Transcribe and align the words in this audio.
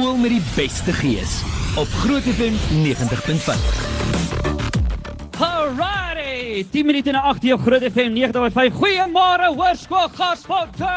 Skool 0.00 0.16
met 0.16 0.32
die 0.32 0.44
beste 0.54 0.92
gees 0.96 1.32
op 1.76 1.88
Groot 2.00 2.24
FM 2.24 2.54
90.5. 2.72 3.64
Alrighty, 5.44 6.64
10 6.72 6.86
minute 6.86 7.12
na 7.12 7.20
8 7.28 7.52
op 7.52 7.60
Groot 7.60 7.84
FM 7.84 8.16
90.5. 8.16 8.78
Goeiemôre 8.80 9.50
Hoërskool 9.52 10.08
Gasfontein. 10.16 10.88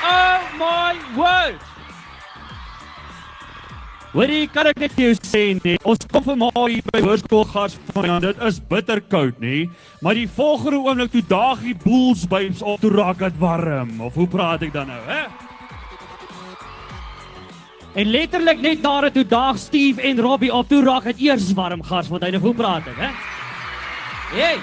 Oh 0.00 0.40
my 0.56 0.96
word. 1.12 1.60
Hoorie, 4.14 4.46
kan 4.48 4.70
ek 4.70 4.80
net 4.80 4.94
vir 4.96 5.10
jou 5.10 5.18
sê 5.20 5.42
nee, 5.60 5.76
ons 5.84 6.08
kom 6.08 6.24
vanmôre 6.24 6.70
hier 6.72 6.88
by 6.88 7.02
Hoërskool 7.04 7.44
Gasfontein. 7.52 8.24
Dit 8.24 8.40
is 8.48 8.62
bitterkoud, 8.70 9.44
nê? 9.44 9.66
Maar 10.00 10.16
die 10.16 10.30
volgende 10.38 10.80
oomblik 10.80 11.12
toe 11.12 11.26
daag 11.28 11.60
die 11.68 11.76
boels 11.84 12.24
babes 12.24 12.64
op 12.64 12.80
toe 12.80 12.94
raak 12.96 13.20
dit 13.26 13.36
warm. 13.44 13.98
Of 14.08 14.16
hoe 14.16 14.30
praat 14.38 14.64
ek 14.64 14.72
dan 14.72 14.88
nou, 14.88 15.02
hè? 15.10 15.26
En 17.96 18.10
letterlik 18.12 18.60
net 18.60 18.82
nadat 18.84 19.14
toe 19.16 19.24
daag 19.24 19.58
Steve 19.58 20.02
en 20.04 20.20
Robbie 20.20 20.52
op 20.52 20.68
toe 20.68 20.82
raak 20.84 21.06
dit 21.08 21.26
eers 21.30 21.48
warm 21.56 21.80
gas 21.82 22.10
want 22.12 22.26
hy 22.26 22.34
nou 22.34 22.42
hoe 22.42 22.56
praat 22.56 22.88
ek 22.92 22.98
hè? 23.00 23.12
Hey. 24.34 24.58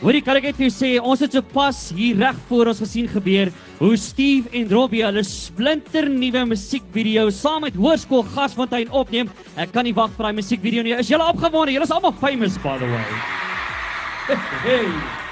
Hoorie 0.00 0.22
kan 0.24 0.38
ek 0.38 0.46
net 0.48 0.56
vir 0.60 0.68
jou 0.68 0.74
sê 0.76 0.90
ons 1.02 1.20
het 1.20 1.34
sopas 1.34 1.80
hier 1.96 2.20
reg 2.22 2.38
voor 2.48 2.70
ons 2.70 2.82
gesien 2.84 3.08
gebeur 3.10 3.50
hoe 3.80 3.96
Steve 3.98 4.52
en 4.56 4.70
Robbie 4.70 5.02
hulle 5.02 5.24
splinter 5.26 6.06
nuwe 6.12 6.44
musiekvideo 6.52 7.26
saam 7.34 7.66
met 7.66 7.76
Hoërskool 7.76 8.22
Gasfontein 8.36 8.92
opneem. 8.94 9.32
Ek 9.58 9.74
kan 9.74 9.88
nie 9.88 9.96
wag 9.96 10.14
vir 10.14 10.28
daai 10.28 10.38
musiekvideo 10.38 10.86
nie. 10.86 10.94
Is 10.94 11.10
julle 11.10 11.26
opgewonde? 11.26 11.74
Julle 11.74 11.88
is 11.90 11.96
almal 11.96 12.14
famous 12.22 12.60
by 12.62 12.78
the 12.78 12.92
way. 12.92 13.08
Hey. 14.62 15.29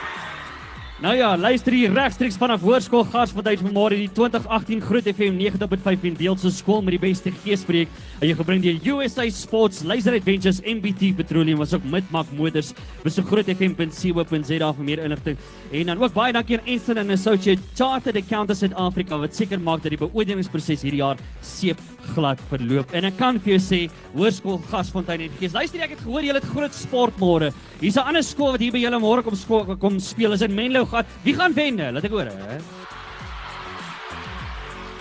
Nou 0.98 1.12
ja, 1.15 1.29
luister 1.38 1.70
hier 1.70 1.93
regstreeks 1.95 2.34
vanaf 2.41 2.65
Hoërskool 2.66 3.05
Gasfontein 3.12 3.61
vanmôre 3.61 3.95
die 3.95 4.09
2018 4.11 4.80
Groot 4.83 5.06
FM 5.06 5.37
90.5 5.39 6.06
en 6.09 6.16
deel 6.19 6.39
se 6.43 6.51
skool 6.51 6.80
met 6.83 6.97
die 6.97 6.98
beste 7.05 7.30
geespreek. 7.45 7.92
Jy 8.19 8.34
gebring 8.41 8.64
deur 8.64 8.81
USA 8.97 9.28
Sports, 9.31 9.84
Laser 9.87 10.17
Adventures, 10.19 10.59
MBT 10.67 11.12
Petroleum 11.20 11.62
was 11.62 11.77
ook 11.77 11.87
Midmark 11.87 12.33
Motors. 12.34 12.72
Besoek 13.05 13.31
grootfm.co.za 13.31 14.72
vir 14.81 14.89
meer 14.89 15.05
inligting. 15.05 15.39
En 15.70 15.92
dan 15.92 16.03
ook 16.03 16.19
baie 16.19 16.34
dankie 16.34 16.59
aan 16.59 16.67
Ensign 16.67 17.05
and 17.05 17.15
Associate 17.15 17.62
Chartered 17.78 18.19
Accountants 18.19 18.67
South 18.67 18.75
Africa 18.75 19.22
wat 19.22 19.39
seker 19.39 19.62
maak 19.62 19.87
dat 19.87 19.94
die 19.94 20.03
beoordelingsproses 20.03 20.83
hierdie 20.83 21.05
jaar 21.05 21.22
seep 21.47 21.78
glad 22.14 22.41
verloop. 22.51 22.92
En 22.97 23.05
ek 23.05 23.17
kan 23.19 23.39
vir 23.39 23.56
jou 23.56 23.61
sê, 23.62 23.81
Hoërskool 24.14 24.61
Gasfontein 24.70 25.27
en 25.27 25.39
Gees, 25.39 25.55
luister 25.56 25.84
ek 25.84 25.97
het 25.97 26.05
gehoor 26.05 26.27
julle 26.27 26.41
het 26.41 26.50
groot 26.53 26.75
sport 26.75 27.17
môre. 27.20 27.53
Hier's 27.81 27.97
'n 27.97 28.09
ander 28.09 28.23
skool 28.23 28.53
wat 28.53 28.61
hier 28.61 28.73
by 28.73 28.78
julle 28.78 29.00
môre 29.00 29.23
kom 29.23 29.37
skool 29.37 29.77
kom 29.77 30.00
speel. 30.00 30.33
Is 30.33 30.42
in 30.42 30.55
Menlo 30.55 30.84
gehad. 30.84 31.06
Wie 31.25 31.34
gaan 31.34 31.55
wen? 31.55 31.77
Laat 31.77 32.05
ek 32.05 32.11
hoor, 32.11 32.25
hè. 32.25 32.88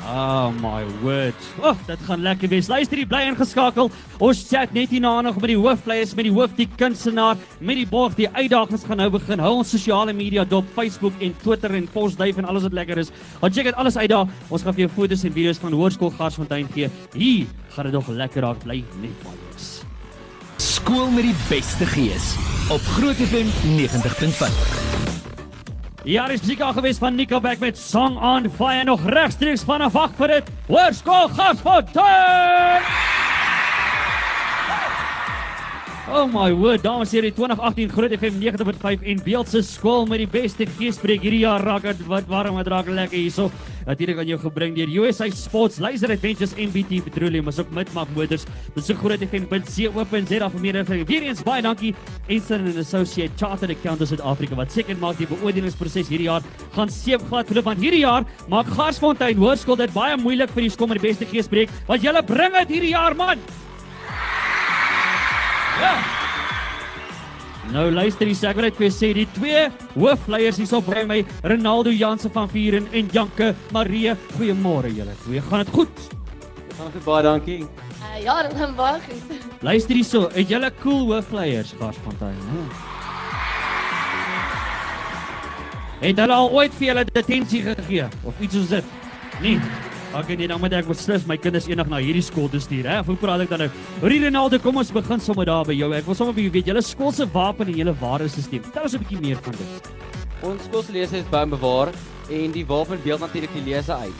Oh 0.07 0.53
my 0.61 0.85
word. 1.03 1.35
Oh, 1.59 1.75
dit 1.87 1.99
gaan 2.07 2.21
lekker 2.23 2.47
wees. 2.47 2.69
Luister, 2.71 2.95
jy 2.95 3.07
bly 3.09 3.25
ingeskakel. 3.27 3.89
Ons 4.23 4.45
chat 4.47 4.71
net 4.75 4.93
hier 4.93 5.03
na 5.03 5.17
nog 5.25 5.35
met 5.41 5.51
die 5.51 5.57
hoofvleiers, 5.59 6.13
met 6.15 6.29
die 6.29 6.31
hoof 6.31 6.53
die 6.55 6.67
kunstenaar, 6.79 7.35
met 7.59 7.81
die 7.81 7.87
borg. 7.89 8.15
Die 8.15 8.29
uitdagings 8.31 8.85
gaan 8.87 9.01
nou 9.03 9.09
begin. 9.17 9.43
Hou 9.43 9.57
ons 9.59 9.73
sosiale 9.75 10.15
media 10.15 10.45
dop, 10.47 10.69
Facebook 10.77 11.19
en 11.19 11.35
Twitter 11.43 11.75
en 11.75 11.89
Postduif 11.91 12.39
en 12.39 12.47
alles 12.47 12.63
wat 12.69 12.77
lekker 12.79 13.03
is. 13.03 13.11
Ons 13.41 13.57
check 13.57 13.67
dit 13.67 13.75
alles 13.75 13.99
uit 13.99 14.07
daar. 14.13 14.31
Ons 14.47 14.63
gaan 14.63 14.77
vir 14.77 14.85
jou 14.85 14.93
foto's 14.95 15.25
en 15.27 15.35
video's 15.35 15.59
van 15.63 15.75
Hoërskool 15.75 16.13
Garsfontein 16.15 16.71
gee. 16.71 16.87
Hier 17.17 17.51
gaan 17.75 17.89
dit 17.91 17.99
nog 17.99 18.07
lekker 18.07 18.47
raak 18.47 18.63
bly 18.63 18.79
net 19.03 19.27
maar 19.27 19.35
wees. 19.49 19.67
Skool 20.63 21.11
met 21.11 21.27
die 21.27 21.35
beste 21.49 21.89
gees 21.97 22.31
op 22.71 22.93
Groot 22.95 23.19
FM 23.27 23.51
90.5. 23.75 24.96
Ja, 26.07 26.23
dis 26.31 26.39
musiek 26.39 26.61
al 26.63 26.71
gewees 26.71 27.01
van 27.03 27.15
Nickelback 27.19 27.59
met 27.59 27.77
Song 27.77 28.15
on 28.23 28.45
Fire 28.55 28.83
nog 28.83 29.03
regstreeks 29.11 29.65
vanaf 29.67 29.91
wag 29.91 30.15
vir 30.15 30.37
dit. 30.37 30.53
Hoërskool 30.69 31.27
Gasfontein. 31.35 33.16
Oh 36.07 36.23
my 36.25 36.53
word, 36.55 36.85
dames 36.85 37.11
en 37.11 37.19
here, 37.19 37.31
2018 37.35 37.89
Groot 37.91 38.13
FM 38.15 38.37
90.5 38.39 39.01
en 39.11 39.17
Beeldse 39.25 39.59
skool 39.67 40.05
met 40.07 40.21
die 40.21 40.29
beste 40.31 40.63
geespreek 40.77 41.25
hierdie 41.25 41.41
jaar 41.41 41.59
raak 41.67 41.83
dit 41.83 41.99
wat 42.07 42.29
warm 42.31 42.55
wat 42.55 42.69
raak 42.71 42.87
lekker 42.87 43.19
hierso. 43.19 43.49
Natuurlik 43.83 44.21
aan 44.23 44.31
jou 44.31 44.37
gebring 44.39 44.77
deur 44.77 44.93
USA 45.03 45.27
Sports, 45.35 45.81
Laser 45.83 46.13
Adventures 46.15 46.55
MBT 46.55 47.01
Petroleum, 47.03 47.51
asook 47.51 47.75
Midmark 47.75 48.15
Motors. 48.15 48.47
Besoek 48.77 49.03
grootfm.co.za 49.03 50.49
vir 50.55 50.63
meer 50.63 50.79
inligting. 50.79 51.03
Weer 51.11 51.27
eens 51.27 51.43
baie 51.43 51.59
dankie 51.67 51.91
Ensign 52.31 52.71
and 52.71 52.79
Associate 52.79 53.35
Chartered 53.35 53.75
Accountants 53.75 54.15
South 54.15 54.23
Africa 54.23 54.55
wat 54.55 54.71
seker 54.71 54.95
maak 55.03 55.19
die 55.19 55.27
beoordelingsproses 55.27 56.07
hierdie 56.07 56.31
jaar 56.31 56.47
gaan 56.79 56.87
seepglad 56.87 57.51
verloop 57.51 57.67
want 57.73 57.83
hierdie 57.83 58.05
jaar 58.05 58.23
maak 58.47 58.71
Garsfontein 58.79 59.43
Hoërskool 59.43 59.83
dit 59.83 59.95
baie 59.95 60.15
moeilik 60.23 60.55
vir 60.55 60.69
die 60.69 60.71
skool 60.71 60.87
met 60.87 61.03
die 61.03 61.09
beste 61.11 61.27
geespreek 61.27 61.81
want 61.91 62.07
julle 62.07 62.23
bring 62.23 62.61
dit 62.63 62.77
hierdie 62.77 62.95
jaar 62.95 63.17
man. 63.27 63.43
Ja. 65.77 65.95
Nou 67.71 67.89
luister 67.91 68.29
hier, 68.29 68.37
ek 68.47 68.55
wil 68.57 68.65
net 68.69 68.77
vir 68.79 68.91
sê 68.95 69.09
die 69.15 69.25
twee 69.35 69.65
hoofleiers 69.97 70.59
hierso 70.61 70.79
by 70.85 71.03
my, 71.07 71.17
Ronaldo 71.43 71.91
Jansen 71.91 72.31
van 72.31 72.47
Vieren 72.49 72.87
en 72.95 73.09
Janke 73.11 73.51
Marie. 73.75 74.13
Goeiemôre 74.37 74.93
julle. 74.95 75.15
Hoe 75.25 75.41
gaan 75.49 75.65
dit 75.65 75.73
goed? 75.75 76.05
Dankie 76.77 77.01
baie 77.03 77.25
dankie. 77.25 77.57
Uh, 77.97 78.13
ja, 78.23 78.37
dit 78.47 78.55
gaan 78.57 78.75
baie 78.77 79.01
goed. 79.03 79.33
Luister 79.67 79.99
hierso, 79.99 80.29
het 80.33 80.47
julle 80.49 80.71
cool 80.79 81.11
hoofleiers 81.11 81.73
Garsfontein? 81.79 82.39
Hm. 82.51 82.69
Het 85.99 86.23
hulle 86.23 86.33
al 86.33 86.51
ooit 86.53 86.73
vir 86.77 86.91
julle 86.91 87.03
detensie 87.09 87.63
gegee 87.65 88.07
of 88.23 88.39
iets 88.39 88.55
soos 88.55 88.71
dit? 88.77 88.95
Nee. 89.41 89.59
Ek 90.15 90.29
nee, 90.39 90.47
dan 90.47 90.61
moet 90.63 90.71
ek 90.71 90.87
beslis 90.87 91.25
my 91.27 91.35
kinders 91.35 91.67
eendag 91.67 91.89
na 91.91 91.99
hierdie 91.99 92.23
skool 92.23 92.47
toe 92.49 92.61
stuur, 92.63 92.87
hè? 92.87 93.01
Of 93.03 93.09
hoe 93.11 93.17
praat 93.19 93.43
ek 93.43 93.49
dan 93.51 93.65
nou? 93.65 93.67
Rie 94.07 94.21
Ronaldo, 94.23 94.57
kom 94.63 94.79
ons 94.79 94.91
begin 94.95 95.19
sommer 95.19 95.45
daar 95.49 95.67
by 95.67 95.75
jou. 95.75 95.89
Ek 95.93 96.07
wil 96.07 96.15
sommer 96.15 96.33
by 96.37 96.45
jou 96.45 96.53
weet, 96.53 96.69
julle 96.71 96.83
skool 96.85 97.11
se 97.11 97.27
wapen 97.33 97.67
en 97.67 97.75
julle 97.75 97.93
waardesisteem. 97.99 98.63
Vertel 98.69 98.87
ons 98.87 98.95
'n 98.95 99.03
bietjie 99.03 99.19
meer 99.21 99.41
van 99.43 99.53
dit. 99.59 99.91
Ons 100.47 100.63
skool 100.63 100.83
se 100.83 100.91
lese 100.91 101.17
is 101.17 101.25
en 101.31 101.49
bewaar 101.49 101.91
en 102.29 102.51
die 102.51 102.65
wapen 102.65 102.99
beeld 103.03 103.19
natuurlik 103.19 103.53
die 103.53 103.73
lese 103.73 103.93
uit. 103.93 104.13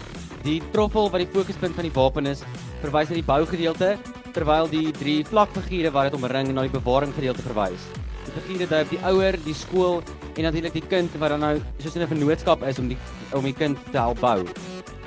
Die 0.44 0.62
troffel 0.72 1.10
wat 1.10 1.20
die 1.20 1.32
fokuspunt 1.32 1.76
van 1.76 1.84
die 1.84 1.94
wapen 1.94 2.26
is, 2.26 2.44
verwys 2.82 3.10
na 3.10 3.16
die 3.16 3.24
bougedeelte, 3.24 3.98
terwyl 4.34 4.68
die 4.68 4.92
drie 4.92 5.24
vlakfigure 5.24 5.92
wat 5.92 6.12
dit 6.12 6.22
omring 6.22 6.54
na 6.54 6.62
die 6.62 6.80
bewaring 6.80 7.14
gedeelte 7.14 7.42
verwys. 7.42 7.82
Die 8.26 8.42
figure 8.42 8.68
dui 8.68 8.82
op 8.84 8.90
die 8.90 9.04
ouer, 9.04 9.38
die 9.46 9.54
skool 9.54 10.04
en 10.36 10.44
natuurlik 10.44 10.74
die 10.74 10.88
kind 10.88 11.12
wat 11.18 11.30
dan 11.30 11.40
nou 11.40 11.62
soos 11.80 11.96
in 11.96 12.02
'n 12.02 12.08
vennootskap 12.08 12.64
is 12.64 12.80
om 12.80 12.88
die 12.88 12.98
om 13.34 13.44
die 13.44 13.54
kind 13.54 13.78
te 13.92 13.98
help 13.98 14.20
bou. 14.20 14.46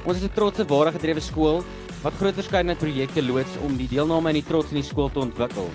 Ons 0.05 0.17
is 0.17 0.25
'n 0.25 0.33
trotse 0.35 0.65
ware 0.65 0.93
gedrewe 0.93 1.21
skool 1.21 1.63
wat 2.03 2.15
groot 2.17 2.35
verskeidenheid 2.35 2.79
projekte 2.79 3.23
loods 3.23 3.57
om 3.63 3.77
die 3.77 3.89
deelname 3.89 4.31
in 4.31 4.41
die 4.41 4.49
trots 4.49 4.71
in 4.71 4.81
die 4.81 4.89
skool 4.89 5.11
te 5.13 5.21
ontwikkel. 5.21 5.69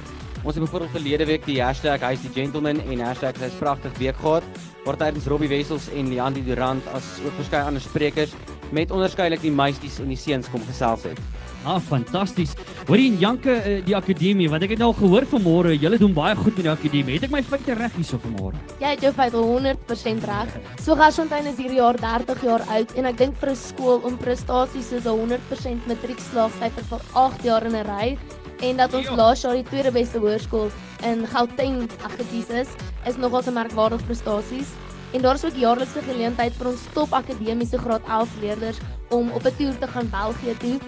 Ons 0.43 0.55
het 0.55 0.63
byvoorbeeld 0.63 0.91
verlede 0.91 1.25
week 1.25 1.45
die 1.45 1.61
hashtag 1.61 2.01
#hy's 2.01 2.21
die 2.21 2.33
gentleman 2.33 2.81
en 2.81 2.99
hashtag 2.99 3.37
hy's 3.37 3.59
pragtig 3.59 3.97
week 3.97 4.15
gehad 4.15 4.43
waar 4.85 4.97
tydens 4.97 5.27
Robbie 5.27 5.49
Wessels 5.49 5.89
en 5.93 6.09
Leandri 6.09 6.43
Durant 6.43 6.87
as 6.87 7.03
ook 7.25 7.33
verskeie 7.37 7.63
ander 7.63 7.81
sprekers 7.81 8.33
met 8.71 8.91
onderskeidelik 8.91 9.41
die 9.41 9.51
meisies 9.51 9.99
en 9.99 10.07
die 10.07 10.17
seuns 10.17 10.49
kom 10.49 10.61
gesels 10.65 11.03
het. 11.03 11.19
Ah, 11.65 11.79
fantasties. 11.81 12.51
Hoorie 12.85 13.07
en 13.09 13.15
Janke 13.17 13.53
eh, 13.57 13.79
die 13.85 13.95
akademie, 13.97 14.45
want 14.51 14.61
ek 14.67 14.75
het 14.75 14.81
nou 14.83 14.91
al 14.91 14.97
gehoor 14.99 15.25
vanmôre, 15.31 15.71
julle 15.81 15.97
doen 15.97 16.13
baie 16.13 16.35
goed 16.37 16.53
met 16.59 16.67
die 16.67 16.71
akademie. 16.71 17.15
Het 17.15 17.25
ek 17.25 17.33
my 17.33 17.41
feite 17.41 17.73
reg 17.79 17.95
hierso 17.97 18.19
vanmôre? 18.21 18.59
Jy 18.83 18.91
het 18.91 19.01
jou 19.01 19.11
feit 19.17 19.33
100% 19.33 20.27
reg. 20.29 20.53
So 20.85 20.93
Garsfontein 20.99 21.49
is 21.49 21.57
hierdie 21.57 21.79
jaar 21.79 21.97
30 21.97 22.45
jaar 22.45 22.61
oud 22.75 22.93
en 22.93 23.09
ek 23.09 23.17
dink 23.17 23.41
vir 23.41 23.49
'n 23.49 23.57
skool 23.57 24.05
om 24.05 24.17
prestasies 24.21 24.93
soos 24.93 25.09
'n 25.09 25.17
100% 25.17 25.87
matriekslaagsyfer 25.89 26.85
vir 26.91 27.01
8 27.13 27.43
jaar 27.43 27.65
in 27.65 27.75
'n 27.75 27.85
ry 27.89 28.17
en 28.61 28.77
dat 28.77 28.93
ons 28.93 29.09
laas 29.09 29.41
jaar 29.41 29.57
die 29.57 29.65
tweede 29.65 29.91
beste 29.91 30.19
hoërskool 30.19 30.69
in 31.03 31.25
Gauteng 31.25 31.89
gekies 32.17 32.49
is, 32.49 32.69
is 33.07 33.17
nogal 33.17 33.41
'n 33.41 33.53
merkwaardige 33.53 34.05
prestasies. 34.05 34.69
En 35.13 35.21
daar 35.21 35.35
is 35.35 35.45
ook 35.45 35.55
jaarlikse 35.55 36.01
geleentheid 36.01 36.53
vir 36.53 36.67
ons 36.67 36.81
top 36.93 37.13
akademiese 37.13 37.77
graad 37.77 38.01
11 38.07 38.29
leerders 38.41 38.77
om 39.09 39.31
op 39.31 39.45
'n 39.45 39.55
toer 39.57 39.77
te 39.79 39.87
gaan 39.87 40.09
België 40.09 40.57
toe. 40.57 40.79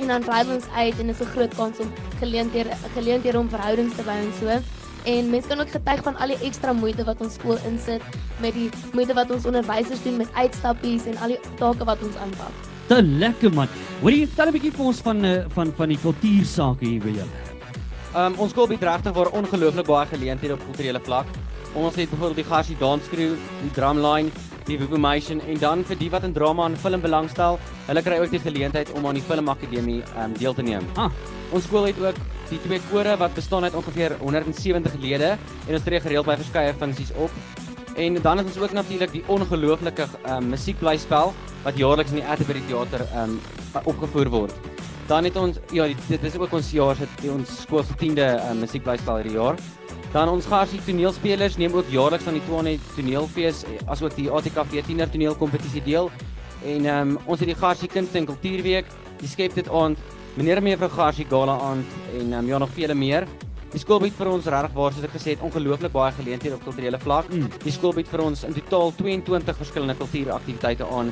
En 0.00 0.10
dan 0.12 0.26
ry 0.28 0.42
ons 0.54 0.66
uit 0.74 0.98
en 1.00 1.08
is 1.08 1.20
'n 1.20 1.32
groot 1.34 1.54
kans 1.54 1.78
om 1.78 1.92
geleenthede 2.18 2.70
geleenthede 2.94 3.38
om 3.38 3.48
verhoudings 3.48 3.96
te 3.96 4.02
bou 4.02 4.16
en 4.16 4.32
so. 4.40 4.48
En 5.04 5.30
mense 5.30 5.48
kan 5.48 5.60
ook 5.60 5.70
getuig 5.70 6.02
van 6.02 6.16
al 6.16 6.26
die 6.26 6.38
ekstra 6.42 6.72
moeite 6.72 7.04
wat 7.04 7.20
ons 7.20 7.34
skool 7.34 7.58
insit 7.66 8.02
met 8.40 8.54
die 8.54 8.70
moeite 8.92 9.14
wat 9.14 9.30
ons 9.30 9.44
onderwysers 9.44 10.02
doen 10.02 10.16
met 10.16 10.28
uitstappies 10.34 11.06
en 11.06 11.16
al 11.16 11.28
die 11.28 11.40
take 11.58 11.84
wat 11.84 12.02
ons 12.02 12.16
aanpak. 12.16 12.52
Te 12.86 13.02
lekker 13.02 13.52
man. 13.54 13.68
Hoorie, 14.00 14.26
vertel 14.26 14.46
'n 14.46 14.52
bietjie 14.52 14.72
vir 14.72 14.84
ons 14.84 15.00
van 15.00 15.24
eh, 15.24 15.44
van 15.48 15.72
van 15.76 15.88
die 15.88 15.98
kultuursake 15.98 16.84
hier 16.84 17.00
by 17.00 17.08
julle. 17.08 17.34
Um 18.16 18.34
ons 18.38 18.50
skool 18.50 18.66
bied 18.66 18.82
regtig 18.82 19.12
waar 19.12 19.30
ongelooflik 19.30 19.86
baie 19.86 20.06
geleenthede 20.06 20.52
op 20.52 20.64
kulturele 20.64 21.00
vlak. 21.00 21.26
Ons 21.76 21.96
het 22.00 22.08
byvoorbeeld 22.10 22.40
die 22.40 22.48
Garsie 22.48 22.76
Dance 22.80 23.08
Crew, 23.12 23.34
die 23.60 23.70
Drumline, 23.76 24.30
die 24.66 24.78
Vivumation 24.80 25.42
en 25.44 25.58
dan 25.60 25.84
vir 25.84 25.98
die 26.00 26.08
wat 26.10 26.24
in 26.24 26.32
drama 26.34 26.64
en 26.66 26.76
film 26.80 27.02
belangstel, 27.04 27.58
hulle 27.86 28.02
kry 28.02 28.16
ook 28.22 28.32
die 28.32 28.40
geleentheid 28.42 28.90
om 28.96 29.06
aan 29.06 29.18
die 29.18 29.22
Filmakademie 29.22 30.00
um 30.22 30.32
deel 30.40 30.56
te 30.56 30.64
neem. 30.64 30.86
Ah, 30.96 31.12
Ons 31.54 31.68
skool 31.68 31.86
het 31.86 31.98
ook 32.02 32.16
die 32.50 32.58
twee 32.64 32.80
kore 32.90 33.14
wat 33.20 33.34
bestaan 33.36 33.64
uit 33.68 33.76
ongeveer 33.78 34.16
170 34.22 34.96
lede 35.02 35.36
en 35.36 35.76
ons 35.76 35.84
tree 35.84 36.00
gereeld 36.02 36.26
by 36.26 36.34
verskeie 36.40 36.74
funksies 36.80 37.12
op. 37.22 37.30
En 37.96 38.18
dan 38.22 38.40
het 38.40 38.48
ons 38.50 38.58
ook 38.60 38.74
natuurlik 38.76 39.12
die 39.12 39.22
ongelooflike 39.32 40.08
um, 40.28 40.50
musiekblyspel 40.50 41.32
wat 41.64 41.78
jaarliks 41.78 42.12
in 42.12 42.20
die 42.20 42.26
Atterbury 42.26 42.64
Theater 42.66 43.06
ehm 43.12 43.36
um, 43.36 43.38
opgevoer 43.84 44.30
word. 44.32 44.54
Dan 45.06 45.24
het 45.28 45.36
ons 45.36 45.58
ja, 45.72 45.86
dit 46.08 46.22
is 46.24 46.36
ook 46.40 46.52
ons 46.56 46.70
jaar 46.72 46.96
se 46.96 47.30
ons 47.30 47.56
skool 47.62 47.84
se 47.84 47.94
10de 48.00 48.26
uh, 48.34 48.52
musiekblyspel 48.58 49.20
hierdie 49.20 49.36
jaar. 49.36 49.60
Dan 50.12 50.28
ons 50.28 50.46
Garsie 50.46 50.80
toneelspelers 50.86 51.56
neem 51.56 51.74
ook 51.74 51.88
jaarliks 51.90 52.26
aan 52.26 52.38
die 52.38 52.42
Tshwane 52.44 52.76
Toneelfees 52.94 53.64
eh, 53.64 53.80
asook 53.90 54.14
die 54.16 54.28
ATKV 54.30 54.84
10er 54.86 55.10
toneelkompetisie 55.12 55.82
deel. 55.82 56.10
En 56.64 56.86
ehm 56.86 57.16
um, 57.16 57.18
ons 57.26 57.40
het 57.40 57.50
die 57.50 57.58
Garsie 57.58 57.88
Kuns 57.88 58.14
en 58.14 58.26
Kultuurweek, 58.26 58.86
die 59.20 59.28
Skep 59.28 59.54
dit 59.54 59.68
aand, 59.68 59.98
meneer 60.36 60.62
en 60.62 60.66
mevrou 60.70 60.88
Garsie 60.90 61.26
Gala 61.28 61.58
aand 61.70 61.98
en 62.14 62.32
ehm 62.32 62.38
um, 62.38 62.46
ja 62.46 62.58
nog 62.58 62.72
vele 62.74 62.94
meer. 62.94 63.26
Die 63.72 63.80
skool 63.82 63.98
bied 64.00 64.14
vir 64.16 64.28
ons 64.30 64.46
regtig 64.46 64.72
waar 64.76 64.92
soos 64.94 65.04
ek 65.04 65.12
gesê 65.16 65.32
het 65.34 65.40
ongelooflik 65.44 65.92
baie 65.92 66.12
geleenthede 66.16 66.54
op 66.56 66.62
kulturele 66.64 66.98
vlak. 67.02 67.26
Mm. 67.32 67.48
Die 67.64 67.72
skool 67.74 67.92
bied 67.96 68.08
vir 68.08 68.22
ons 68.24 68.44
in 68.46 68.54
totaal 68.56 68.92
22 68.96 69.56
verskillende 69.58 69.96
kultuuraktiwiteite 69.98 70.86
aan 70.86 71.10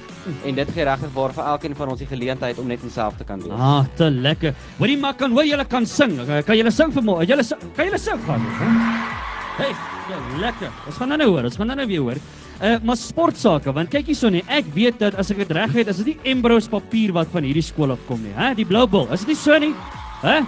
en 0.49 0.55
dit 0.61 0.71
gee 0.77 0.87
regtig 0.89 1.11
waar 1.17 1.35
vir 1.37 1.45
elkeen 1.45 1.75
van 1.77 1.89
ons 1.93 1.99
die 2.01 2.09
geleentheid 2.09 2.59
om 2.63 2.67
net 2.71 2.83
onsself 2.87 3.19
te 3.19 3.25
kan 3.29 3.43
wees. 3.43 3.53
Ah, 3.59 3.85
te 3.99 4.09
lekker. 4.11 4.55
Hoorie 4.79 4.97
maar 5.03 5.15
kan 5.19 5.35
hoor 5.35 5.45
julle 5.45 5.65
kan 5.69 5.87
sing. 5.87 6.17
Eh, 6.25 6.41
Kan 6.47 6.57
julle 6.57 6.71
sing 6.73 6.93
vanmôre? 6.95 7.27
Julle 7.29 7.43
sing- 7.45 7.61
kan 7.77 7.85
julle 7.91 7.99
sing 7.99 8.23
gaan? 8.27 8.47
Hey, 9.59 9.71
ja, 10.11 10.19
lekker. 10.41 10.71
Ons 10.87 10.97
gaan 10.99 11.09
nou 11.09 11.19
nou 11.19 11.29
hoor. 11.35 11.45
Ons 11.51 11.57
gaan 11.61 11.67
nou 11.71 11.77
nou 11.77 11.87
weer 11.91 12.01
hoor. 12.07 12.19
Uh 12.63 12.77
maar 12.87 12.97
sportsake, 12.97 13.73
want 13.75 13.91
kyk 13.91 14.07
hierso 14.07 14.31
nie. 14.31 14.45
Ek 14.49 14.65
weet 14.75 14.99
dat 15.03 15.15
as 15.19 15.31
ek 15.35 15.43
dit 15.43 15.51
reg 15.53 15.73
het, 15.75 15.89
is 15.91 15.97
dit 16.03 16.07
nie 16.15 16.33
Embros 16.33 16.69
papier 16.71 17.13
wat 17.13 17.29
van 17.35 17.43
hierdie 17.43 17.63
skool 17.67 17.93
afkom 17.93 18.23
nie, 18.23 18.33
hè? 18.39 18.55
Die 18.55 18.65
blou 18.65 18.87
bil. 18.87 19.09
Is 19.13 19.21
dit 19.27 19.35
nie 19.35 19.41
so 19.43 19.59
nie? 19.59 19.75
Hè? 20.23 20.41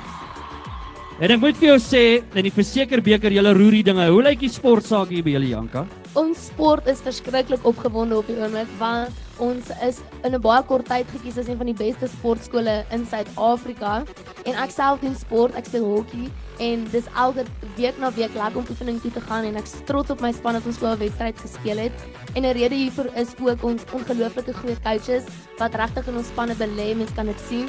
En 1.16 1.32
ek 1.32 1.38
moet 1.40 1.56
vir 1.56 1.70
jou 1.70 1.76
sê, 1.80 2.00
in 2.36 2.44
die 2.44 2.52
versekerbeker 2.52 3.32
julle 3.32 3.54
roer 3.56 3.78
die 3.78 3.86
dinge. 3.88 4.04
Hoe 4.12 4.20
lyk 4.26 4.42
die 4.42 4.50
sportsake 4.52 5.14
hier 5.16 5.24
by 5.24 5.32
julle 5.32 5.48
Janka? 5.48 5.86
Ons 6.12 6.50
sport 6.50 6.90
is 6.92 7.00
verskriklik 7.00 7.64
opgewonde 7.64 8.18
op 8.18 8.28
die 8.28 8.36
oomblik 8.36 8.68
want 8.76 9.22
ons 9.40 9.70
is 9.84 10.02
in 10.24 10.34
'n 10.36 10.40
baie 10.44 10.62
kort 10.68 10.84
tyd 10.84 11.08
gekies 11.08 11.38
as 11.38 11.48
een 11.48 11.56
van 11.56 11.72
die 11.72 11.76
beste 11.76 12.06
sportskole 12.06 12.84
in 12.92 13.06
Suid-Afrika. 13.06 14.04
En 14.44 14.54
ek 14.60 14.70
self 14.70 15.00
doen 15.00 15.16
sport, 15.16 15.56
ek 15.56 15.64
speel 15.64 15.84
hokkie 15.84 16.28
en 16.60 16.84
dis 16.92 17.08
elke 17.16 17.44
week 17.76 17.98
na 17.98 18.12
week 18.12 18.34
lekker 18.34 18.58
om 18.58 18.66
oefening 18.68 19.00
toe 19.00 19.12
te 19.12 19.20
gaan 19.20 19.44
en 19.44 19.56
ek's 19.56 19.80
trots 19.86 20.10
op 20.10 20.20
my 20.20 20.32
span 20.32 20.52
dat 20.52 20.66
ons 20.66 20.78
so 20.78 20.86
'n 20.86 20.98
wedstryd 20.98 21.38
gespeel 21.40 21.78
het. 21.78 21.96
En 22.34 22.44
'n 22.44 22.52
rede 22.52 22.74
hiervoor 22.74 23.08
is 23.16 23.32
ook 23.40 23.64
ons 23.64 23.84
ongelooflike 23.92 24.52
goeie 24.52 24.76
coaches 24.82 25.24
wat 25.58 25.74
regtig 25.74 26.08
in 26.08 26.16
ons 26.16 26.28
spanne 26.28 26.54
belê, 26.54 26.94
mens 26.94 27.14
kan 27.14 27.24
dit 27.24 27.40
sien. 27.48 27.68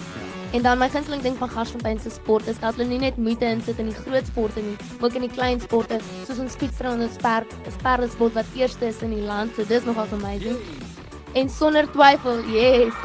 En 0.56 0.62
dan 0.64 0.78
my 0.80 0.88
gunsteling 0.90 1.22
ding 1.22 1.36
van 1.38 1.50
Garsfontein 1.50 2.00
se 2.00 2.10
sport 2.10 2.48
is 2.48 2.60
dat 2.60 2.76
hulle 2.76 2.88
nie 2.88 3.00
net 3.02 3.18
moeite 3.20 3.46
insit 3.46 3.80
in 3.84 3.90
die 3.92 3.98
groot 3.98 4.30
sporte 4.30 4.62
nie, 4.64 4.78
maar 5.00 5.10
ook 5.10 5.18
in 5.20 5.26
die 5.28 5.34
klein 5.34 5.60
sporte, 5.60 6.00
soos 6.28 6.40
ons 6.40 6.56
fietsry 6.56 6.88
en 6.88 7.04
ons 7.04 7.18
sper, 7.20 7.44
sperresport 7.80 8.38
wat 8.38 8.56
eerste 8.56 8.88
is 8.88 9.02
in 9.04 9.12
die 9.12 9.26
land. 9.28 9.52
So 9.56 9.68
dis 9.68 9.84
nogals 9.84 10.16
amazing. 10.16 10.56
En 11.36 11.52
sonder 11.52 11.90
twyfel, 11.92 12.40
yes. 12.54 12.96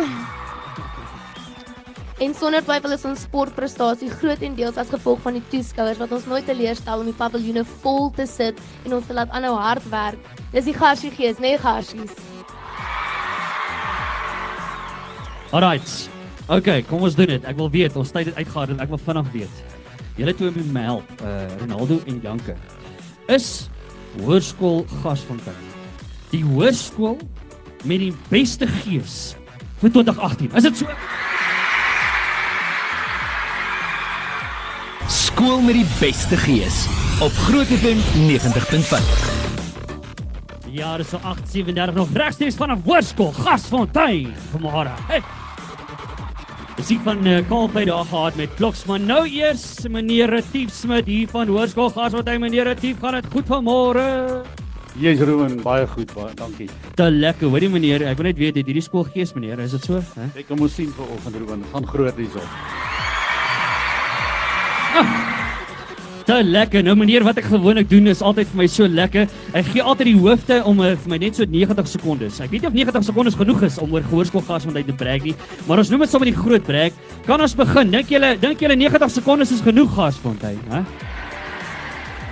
En 2.23 2.35
sonder 2.39 2.63
twyfel 2.63 2.95
is 2.95 3.05
ons 3.11 3.27
sportprestasie 3.27 4.13
grootendeels 4.15 4.79
as 4.79 4.95
gevolg 4.95 5.19
van 5.25 5.41
die 5.41 5.45
toeskouers 5.51 5.99
wat 5.99 6.15
ons 6.15 6.31
nooit 6.31 6.47
teleurstel 6.47 7.03
om 7.03 7.11
die 7.11 7.19
paviljoene 7.19 7.67
vol 7.83 8.13
te 8.15 8.29
sit 8.31 8.63
en 8.87 8.95
ons 9.01 9.11
te 9.11 9.19
laat 9.19 9.35
aanhou 9.35 9.57
hard 9.59 9.91
werk. 9.91 10.33
Dis 10.55 10.71
die 10.71 10.79
Garsie 10.79 11.11
gees, 11.11 11.43
nee 11.43 11.59
Garsies. 11.59 12.15
Alright. 15.51 16.22
Okay, 16.51 16.83
kom 16.83 17.05
ons 17.07 17.15
doen 17.15 17.31
dit. 17.31 17.45
Ek 17.47 17.57
wil 17.57 17.71
weet, 17.71 17.97
ons 17.97 18.11
tyd 18.11 18.27
het 18.27 18.39
uitgegaan 18.41 18.75
en 18.75 18.81
ek 18.83 18.91
wil 18.91 18.99
vinnig 18.99 19.29
weet. 19.37 19.61
Julle 20.19 20.35
twee 20.37 20.51
moet 20.57 20.73
my 20.75 20.87
help, 20.89 21.13
uh 21.23 21.47
Ronaldo 21.63 22.01
en 22.07 22.19
Janke. 22.23 22.57
Is 23.33 23.69
Hoërskool 24.21 24.83
Gasfontein 25.03 25.71
die 26.33 26.43
hoërskool 26.45 27.19
met 27.85 28.01
die 28.01 28.13
beste 28.31 28.67
gees 28.81 29.35
vir 29.83 29.93
2018? 29.93 30.49
Is 30.57 30.65
dit 30.69 30.81
so? 30.81 30.87
Skool 35.13 35.61
met 35.67 35.77
die 35.77 35.89
beste 35.99 36.39
gees 36.41 36.85
op 37.25 37.37
Groot 37.47 37.69
FM 37.69 38.01
90.5. 38.31 39.31
Ja, 40.73 40.97
dis 40.97 41.13
so 41.13 41.21
8:37 41.21 41.95
nog 41.95 42.09
regstreeks 42.17 42.57
vanaf 42.57 42.85
Hoërskool 42.85 43.33
Gasfontein 43.45 44.33
vanmôre. 44.55 44.97
Hey. 45.09 45.21
Dis 46.73 46.89
ek 46.95 47.03
van 47.05 47.19
uh, 47.29 47.41
Kaalpad 47.51 47.87
daar 47.91 48.07
gehad 48.09 48.37
met 48.41 48.55
Kloksman. 48.57 49.05
Nou 49.05 49.27
eers 49.29 49.85
meneer 49.93 50.31
Retief 50.33 50.73
Smit 50.73 51.05
hier 51.07 51.29
van 51.29 51.51
Hoërskool 51.53 51.91
Gasfontein. 51.93 52.41
Meneer 52.41 52.65
Retief, 52.71 52.97
gaan 53.03 53.19
dit 53.19 53.29
goed 53.35 53.47
vanmôre? 53.51 54.07
Jy's 54.97 55.21
Ruben, 55.21 55.61
baie 55.65 55.87
goed, 55.89 56.09
baie 56.17 56.33
dankie. 56.37 56.69
Te 56.97 57.11
lekker, 57.13 57.53
hoorie 57.53 57.69
meneer. 57.73 58.07
Ek 58.09 58.17
wil 58.21 58.31
net 58.31 58.41
weet, 58.41 58.57
het 58.61 58.69
hierdie 58.69 58.85
skool 58.85 59.05
gees 59.13 59.37
meneer, 59.37 59.61
is 59.65 59.77
dit 59.77 59.85
so? 59.89 60.01
Hè? 60.17 60.33
Ek 60.33 60.49
kan 60.49 60.61
mos 60.61 60.73
sien 60.77 60.93
vanoggend 60.97 61.41
Ruben, 61.41 61.65
gaan 61.73 61.93
groot 61.93 62.17
hierso. 62.21 62.41
Te 66.33 66.41
lekker. 66.41 66.81
Nou 66.81 66.95
meneer, 66.97 67.21
wat 67.27 67.37
ek 67.43 67.45
gewoonlik 67.51 67.91
doen 67.91 68.07
is 68.09 68.23
altyd 68.25 68.49
vir 68.49 68.59
my 68.63 68.67
so 68.71 68.87
lekker. 68.89 69.27
Ek 69.59 69.67
gee 69.69 69.83
altyd 69.85 70.09
die 70.09 70.17
hoofde 70.17 70.57
om 70.65 70.79
uh, 70.81 70.95
vir 70.97 71.11
my 71.13 71.19
net 71.21 71.37
so 71.37 71.45
90 71.45 71.91
sekondes. 71.91 72.39
Ek 72.41 72.49
weet 72.55 72.63
nie 72.65 72.71
of 72.71 72.77
90 72.79 73.05
sekondes 73.11 73.35
genoeg 73.37 73.67
is 73.69 73.75
om 73.83 73.93
oor 73.93 74.07
gehoorskool 74.07 74.45
gas 74.47 74.65
van 74.65 74.79
uit 74.79 74.89
te 74.89 74.95
breek 74.97 75.27
nie, 75.27 75.35
maar 75.67 75.83
ons 75.83 75.91
noem 75.93 76.07
dit 76.07 76.13
sommer 76.15 76.31
die 76.31 76.39
groot 76.39 76.65
breek. 76.65 76.97
Kan 77.27 77.45
ons 77.45 77.53
begin? 77.59 77.93
Dink 77.93 78.15
julle 78.15 78.31
dink 78.41 78.65
julle 78.65 78.79
90 78.81 79.13
sekondes 79.19 79.53
is 79.53 79.61
genoeg 79.67 79.93
gasfontein, 79.93 80.57
hè? 80.73 80.81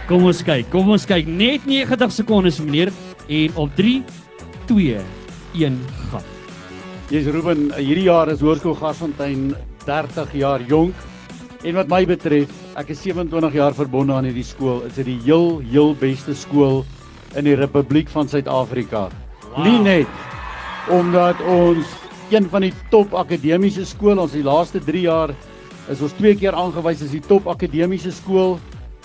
Kom 0.08 0.24
ons 0.30 0.40
kyk. 0.48 0.72
Kom 0.72 0.88
ons 0.96 1.04
kyk. 1.10 1.28
Net 1.28 1.68
90 1.68 2.16
sekondes 2.22 2.62
meneer 2.64 2.94
en 3.28 3.60
op 3.60 3.76
3 3.76 3.98
2 4.70 4.96
1 5.60 5.78
gaan. 6.08 6.32
Jy's 7.12 7.28
Ruben, 7.36 7.68
hierdie 7.76 8.08
jaar 8.08 8.32
is 8.32 8.40
Hoërskool 8.40 8.80
Gasfontein 8.80 9.50
30 9.84 10.34
jaar 10.40 10.64
jonk. 10.72 11.08
En 11.68 11.76
wat 11.76 11.92
my 11.92 12.06
betref, 12.08 12.48
ek 12.80 12.94
is 12.94 13.02
27 13.04 13.52
jaar 13.58 13.74
verbonde 13.76 14.14
aan 14.16 14.24
hierdie 14.24 14.46
skool. 14.46 14.78
Dit 14.86 15.02
is 15.02 15.08
die 15.10 15.18
heel 15.26 15.58
heel 15.68 15.90
beste 16.00 16.32
skool 16.38 16.80
in 17.36 17.44
die 17.44 17.56
Republiek 17.58 18.08
van 18.08 18.28
Suid-Afrika. 18.30 19.08
Wow. 19.50 19.66
Nie 19.66 19.80
net 19.84 20.88
omdat 20.90 21.42
ons 21.44 21.92
een 22.32 22.46
van 22.48 22.64
die 22.64 22.72
top 22.92 23.12
akademiese 23.18 23.84
skole, 23.84 24.22
ons 24.22 24.32
die 24.32 24.46
laaste 24.46 24.80
3 24.80 25.04
jaar 25.04 25.34
is 25.92 26.00
ons 26.00 26.14
twee 26.16 26.32
keer 26.38 26.56
aangewys 26.56 27.02
as 27.04 27.12
die 27.12 27.22
top 27.26 27.50
akademiese 27.52 28.14
skool. 28.16 28.56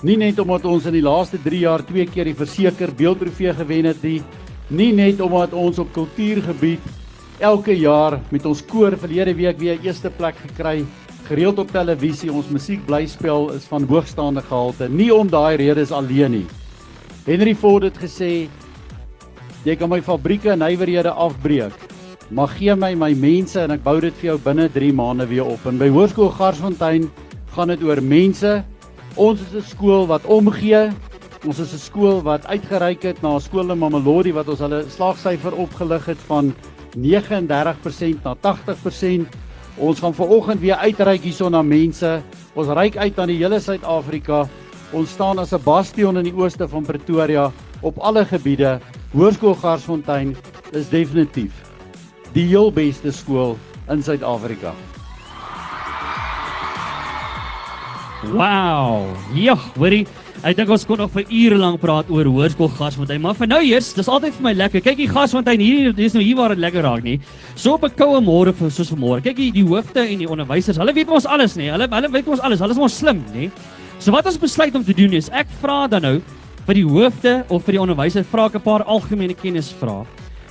Nie 0.08 0.16
net 0.22 0.40
omdat 0.40 0.68
ons 0.70 0.88
in 0.88 0.96
die 0.96 1.04
laaste 1.04 1.42
3 1.44 1.64
jaar 1.66 1.84
twee 1.84 2.08
keer 2.08 2.32
die 2.32 2.38
verseker 2.38 2.96
beeldtrofee 2.96 3.58
gewen 3.60 3.90
het 3.92 4.04
nie, 4.08 4.22
nie 4.70 4.94
net 4.96 5.20
omdat 5.26 5.54
ons 5.58 5.82
op 5.84 5.92
kultuurgebied 5.94 6.94
elke 7.44 7.76
jaar 7.76 8.22
met 8.32 8.46
ons 8.48 8.64
koor 8.64 8.96
verlede 8.96 9.36
week 9.36 9.60
weer 9.60 9.82
eerste 9.84 10.14
plek 10.16 10.40
gekry 10.46 10.86
gereeld 11.26 11.60
op 11.60 11.72
televisie 11.72 12.32
ons 12.32 12.50
musiekblyspel 12.50 13.52
is 13.52 13.66
van 13.66 13.84
hoogstaande 13.84 14.42
gehalte. 14.42 14.90
Nie 14.90 15.14
om 15.14 15.30
daai 15.30 15.56
redes 15.58 15.92
alleen 15.92 16.32
nie. 16.32 16.46
Henry 17.26 17.56
Ford 17.56 17.84
het 17.84 17.98
gesê 17.98 18.48
jy 19.66 19.76
kan 19.76 19.90
my 19.90 20.02
fabrieke 20.02 20.52
en 20.54 20.60
nywerhede 20.60 21.10
afbreek 21.10 21.74
maar 22.30 22.48
gee 22.48 22.76
my 22.76 22.94
my 22.96 23.14
mense 23.14 23.60
en 23.60 23.72
ek 23.76 23.84
bou 23.86 24.00
dit 24.02 24.14
vir 24.22 24.32
jou 24.32 24.38
binne 24.42 24.68
3 24.74 24.94
maande 24.94 25.28
weer 25.30 25.46
op. 25.46 25.66
En 25.70 25.78
by 25.78 25.90
Hoërskool 25.94 26.32
Garsfontein 26.34 27.10
gaan 27.56 27.74
dit 27.74 27.84
oor 27.86 28.02
mense. 28.02 28.64
Ons 29.16 29.42
is 29.42 29.54
'n 29.54 29.62
skool 29.62 30.08
wat 30.08 30.26
omgee. 30.26 30.92
Ons 31.46 31.60
is 31.60 31.74
'n 31.74 31.78
skool 31.78 32.22
wat 32.24 32.46
uitgereik 32.46 33.04
het 33.04 33.22
na 33.22 33.36
'n 33.36 33.42
skool 33.42 33.72
in 33.72 33.78
Mamelodi 33.78 34.34
wat 34.34 34.50
ons 34.50 34.60
hulle 34.60 34.84
slaagsyfer 34.90 35.54
opgelig 35.54 36.06
het 36.06 36.20
van 36.28 36.54
39% 36.98 38.24
na 38.24 38.36
80%. 38.42 39.28
Ons 39.76 40.00
gaan 40.00 40.14
vanoggend 40.16 40.62
weer 40.64 40.80
uitreik 40.80 41.26
hierso 41.28 41.50
na 41.52 41.62
mense. 41.62 42.22
Ons 42.56 42.72
reik 42.72 42.96
uit 42.96 43.20
aan 43.20 43.28
die 43.28 43.42
hele 43.42 43.60
Suid-Afrika. 43.60 44.46
Ons 44.96 45.12
staan 45.12 45.40
as 45.40 45.52
'n 45.52 45.64
bastion 45.64 46.18
in 46.18 46.24
die 46.24 46.36
ooste 46.36 46.68
van 46.68 46.86
Pretoria 46.86 47.52
op 47.82 47.98
alle 47.98 48.26
gebiede. 48.26 48.80
Hoërskool 49.12 49.56
Garsfontein 49.56 50.36
is 50.72 50.90
definitief 50.90 51.52
die 52.34 52.48
heel 52.48 52.72
beste 52.72 53.12
skool 53.12 53.58
in 53.90 54.04
Suid-Afrika. 54.04 54.74
Wow. 58.34 59.12
Ja, 59.38 59.56
hoorie. 59.76 60.06
Ek 60.46 60.58
dink 60.60 60.70
ons 60.70 60.84
kon 60.86 61.00
nog 61.02 61.10
vir 61.14 61.26
ure 61.34 61.58
lank 61.58 61.80
praat 61.82 62.10
oor 62.14 62.28
hoërskool 62.30 62.70
gasfontein, 62.78 63.22
maar 63.24 63.34
vir 63.38 63.50
nou 63.50 63.60
eers, 63.66 63.88
dis 63.98 64.10
altyd 64.12 64.36
vir 64.38 64.46
my 64.46 64.54
lekker. 64.54 64.84
Kyk 64.86 65.00
hier 65.02 65.14
gasfontein 65.14 65.62
hier, 65.64 65.94
dis 65.96 66.14
nou 66.14 66.22
hier 66.22 66.38
waar 66.38 66.54
dit 66.54 66.62
lekker 66.62 66.86
raak 66.86 67.06
nie. 67.06 67.16
So 67.56 67.74
op 67.74 67.86
'n 67.86 67.96
koue 67.98 68.22
môre 68.22 68.54
vir 68.54 68.70
soos 68.70 68.92
vanmôre. 68.92 69.24
Kyk 69.24 69.38
hier 69.38 69.54
die 69.54 69.66
hoofde 69.66 70.02
en 70.06 70.20
die 70.20 70.30
onderwysers. 70.30 70.78
Hulle 70.78 70.94
weet 70.94 71.08
mos 71.08 71.26
alles 71.26 71.56
nê. 71.58 71.72
Hulle 71.72 71.88
hulle 71.90 72.12
weet 72.12 72.28
mos 72.28 72.40
alles. 72.40 72.60
Hulle 72.60 72.72
is 72.72 72.78
mos 72.78 72.94
slim 72.94 73.24
nê. 73.34 73.50
So 74.00 74.12
wat 74.12 74.26
ons 74.26 74.38
besluit 74.38 74.76
om 74.76 74.84
te 74.84 74.94
doen 74.94 75.14
is 75.14 75.30
ek 75.30 75.48
vra 75.62 75.88
dan 75.88 76.02
nou 76.02 76.22
vir 76.68 76.74
die 76.76 76.86
hoofde 76.86 77.46
of 77.50 77.64
vir 77.64 77.74
die 77.74 77.82
onderwysers 77.82 78.28
vra 78.28 78.46
ek 78.46 78.56
'n 78.56 78.62
paar 78.62 78.84
algemene 78.84 79.34
kennis 79.34 79.74
vra. 79.74 80.06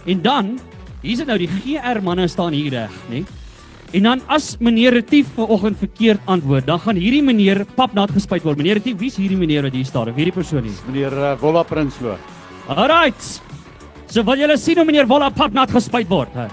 En 0.07 0.23
dan 0.23 0.59
hier's 1.03 1.19
dit 1.19 1.27
nou 1.27 1.39
die 1.39 1.49
GR 1.49 2.01
manne 2.03 2.29
staan 2.29 2.53
hier 2.53 2.71
reg 2.71 2.91
nê. 3.11 3.25
En 3.95 4.03
dan 4.03 4.21
as 4.27 4.57
meneer 4.59 4.91
Retief 4.97 5.29
vanoggend 5.37 5.79
verkeerd 5.79 6.23
antwoord, 6.27 6.67
dan 6.67 6.81
gaan 6.83 6.97
hierdie 6.99 7.23
meneer 7.23 7.61
papnat 7.77 8.11
gespuit 8.11 8.43
word. 8.43 8.59
Meneer 8.59 8.81
Retief, 8.81 8.97
wie's 8.99 9.15
hierdie 9.21 9.39
meneer 9.39 9.63
wat 9.63 9.77
hier 9.77 9.87
staan? 9.87 10.11
Of 10.11 10.19
hierdie 10.19 10.35
persoon 10.35 10.67
hier? 10.67 10.81
Meneer 10.89 11.15
uh, 11.15 11.29
Wolla 11.39 11.63
Prinsloo. 11.63 12.17
Alright. 12.67 13.29
So 14.11 14.25
wil 14.27 14.43
julle 14.43 14.57
sien 14.59 14.81
hoe 14.81 14.87
meneer 14.89 15.07
Wolla 15.07 15.29
papnat 15.31 15.71
gespuit 15.71 16.11
word? 16.11 16.35
Hè? 16.35 16.49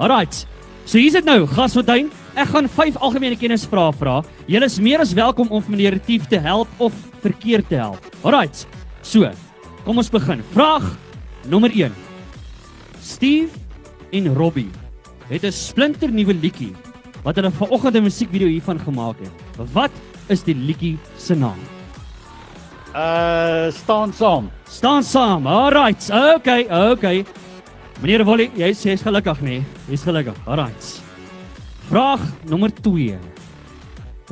Alrite. 0.00 0.46
So 0.88 0.96
hier's 0.96 1.18
dit 1.18 1.28
nou, 1.28 1.42
Gasfontein. 1.52 2.08
Ek 2.36 2.48
gaan 2.52 2.70
5 2.72 2.96
algemene 3.04 3.36
kennisvrae 3.40 3.92
vra. 4.00 4.16
Julle 4.48 4.68
is 4.68 4.78
meer 4.80 5.04
as 5.04 5.12
welkom 5.16 5.52
om 5.52 5.68
meneer 5.72 5.96
Retief 5.96 6.24
te 6.32 6.40
help 6.40 6.72
of 6.80 6.96
verkeerd 7.24 7.68
te 7.68 7.80
help. 7.80 8.00
Alrite. 8.24 8.64
So, 9.04 9.28
kom 9.84 10.00
ons 10.00 10.12
begin. 10.12 10.40
Vraag 10.56 10.88
nommer 11.52 11.72
1. 11.72 11.92
Steve 13.04 13.65
en 14.10 14.34
Robbie 14.34 14.70
het 15.28 15.44
'n 15.44 15.52
splinter 15.52 16.10
nuwe 16.10 16.34
liedjie 16.34 16.74
wat 17.22 17.36
hulle 17.36 17.50
vanoggend 17.50 17.96
'n 17.96 18.02
musiekvideo 18.02 18.48
hiervan 18.48 18.78
gemaak 18.78 19.16
het. 19.18 19.32
Wat 19.72 19.90
is 20.28 20.42
die 20.42 20.54
liedjie 20.54 20.98
se 21.16 21.34
naam? 21.34 21.58
Uh 22.94 23.70
staan 23.72 24.12
saam. 24.12 24.50
Staan 24.68 25.02
saam. 25.02 25.46
Alright. 25.46 26.10
Okay, 26.10 26.64
okay. 26.92 27.24
Meneer 28.00 28.24
Wolly, 28.24 28.50
jy 28.56 28.70
sê 28.72 28.92
jy's 28.92 29.02
gelukkig 29.02 29.40
nie. 29.40 29.64
Jy's 29.88 30.02
gelukkig. 30.02 30.36
Alright. 30.46 31.02
Vraag 31.88 32.20
nommer 32.48 32.70
2. 32.82 33.18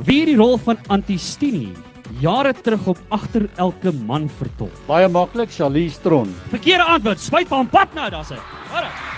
Wie 0.05 0.21
het 0.21 0.29
die 0.29 0.37
rol 0.37 0.57
van 0.59 0.79
Antistini 0.89 1.73
jare 2.21 2.53
terug 2.53 2.87
op 2.87 2.99
agter 3.09 3.49
elke 3.57 3.93
man 3.93 4.29
vertolk? 4.29 4.75
Baie 4.87 5.09
maklik, 5.09 5.51
Charlize 5.51 6.01
Tron. 6.01 6.35
Verkeerde 6.49 6.85
antwoord. 6.85 7.21
Spyt 7.21 7.49
van 7.49 7.69
pad 7.69 7.95
nou, 7.95 8.11
daar's 8.11 8.35
hy. 8.35 8.41
Alright. 8.73 9.14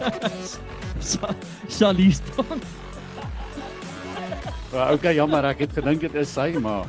Sa- 1.10 1.34
Charlize 1.68 2.22
Theron. 2.30 2.60
Ja, 4.70 4.92
okay, 4.94 5.16
jammer, 5.18 5.48
ek 5.50 5.64
het 5.64 5.72
gedink 5.74 6.04
dit 6.04 6.14
is 6.22 6.30
sy, 6.30 6.52
maar 6.62 6.86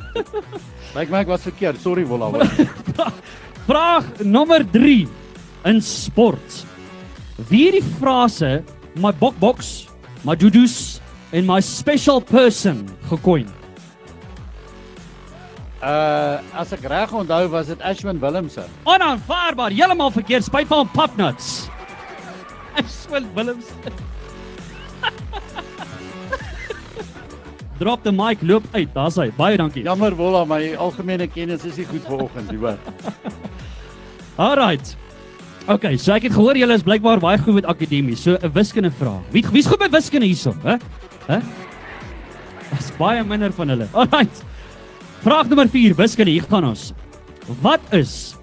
lyk 0.94 1.10
my 1.10 1.22
ek 1.24 1.32
was 1.32 1.46
verkeerd. 1.48 1.80
Sorry 1.82 2.04
Wolla. 2.06 2.28
Vraag 3.68 4.22
nommer 4.22 4.62
3 4.70 5.08
in 5.70 5.80
sport. 5.82 6.60
Wie 7.50 7.72
die 7.74 7.82
frase 7.98 8.60
my 8.94 9.10
bokboks, 9.18 9.88
my 10.22 10.36
dudus 10.38 11.00
en 11.34 11.48
my 11.48 11.58
special 11.64 12.20
person 12.22 12.84
gekoin? 13.10 13.50
Uh 15.82 16.38
as 16.54 16.70
ek 16.76 16.84
reg 16.86 17.10
onthou 17.18 17.48
was 17.50 17.66
dit 17.72 17.80
Ashwin 17.82 18.20
Willemse. 18.22 18.62
Onaanvaarbaar, 18.86 19.74
heeltemal 19.74 20.12
verkeerd, 20.14 20.46
spyt 20.46 20.70
van 20.70 20.86
papnuts. 20.94 21.64
Ashwin 22.76 23.34
Willems. 23.34 23.72
Drop 27.82 28.04
the 28.04 28.12
mic, 28.12 28.38
loop 28.42 28.62
uit. 28.72 28.94
Daar's 28.94 29.16
hy. 29.18 29.30
Baie 29.36 29.56
dankie. 29.58 29.82
Jammer 29.82 30.14
Wolla, 30.14 30.44
my 30.46 30.74
algemene 30.78 31.26
kennis 31.26 31.64
is 31.66 31.76
nie 31.80 31.86
goed 31.88 32.04
vanoggend, 32.06 32.52
jy 32.52 32.58
hoor. 32.62 32.78
Alright. 34.46 34.96
Okay, 35.70 35.96
so 35.98 36.12
ek 36.14 36.22
het 36.28 36.34
gehoor 36.34 36.56
julle 36.58 36.74
is 36.78 36.82
blykbaar 36.86 37.20
baie 37.22 37.38
goed 37.42 37.54
met 37.58 37.66
akademie. 37.70 38.16
So 38.18 38.36
'n 38.38 38.52
wiskunde 38.54 38.90
vraag. 38.90 39.22
Wie 39.34 39.42
wie's 39.50 39.66
goed 39.66 39.80
met 39.82 39.90
wiskunde 39.90 40.26
hierso, 40.26 40.54
hè? 40.62 40.76
Hè? 41.26 41.38
Dis 42.70 42.92
baie 42.98 43.24
minder 43.24 43.52
van 43.52 43.68
hulle. 43.68 43.88
Alright. 43.92 44.42
Vraag 45.22 45.48
nommer 45.48 45.68
4, 45.68 45.94
wiskunde, 45.94 46.30
hier 46.30 46.44
gaan 46.50 46.64
ons. 46.64 46.92
Wat 47.62 47.80
is 47.90 48.36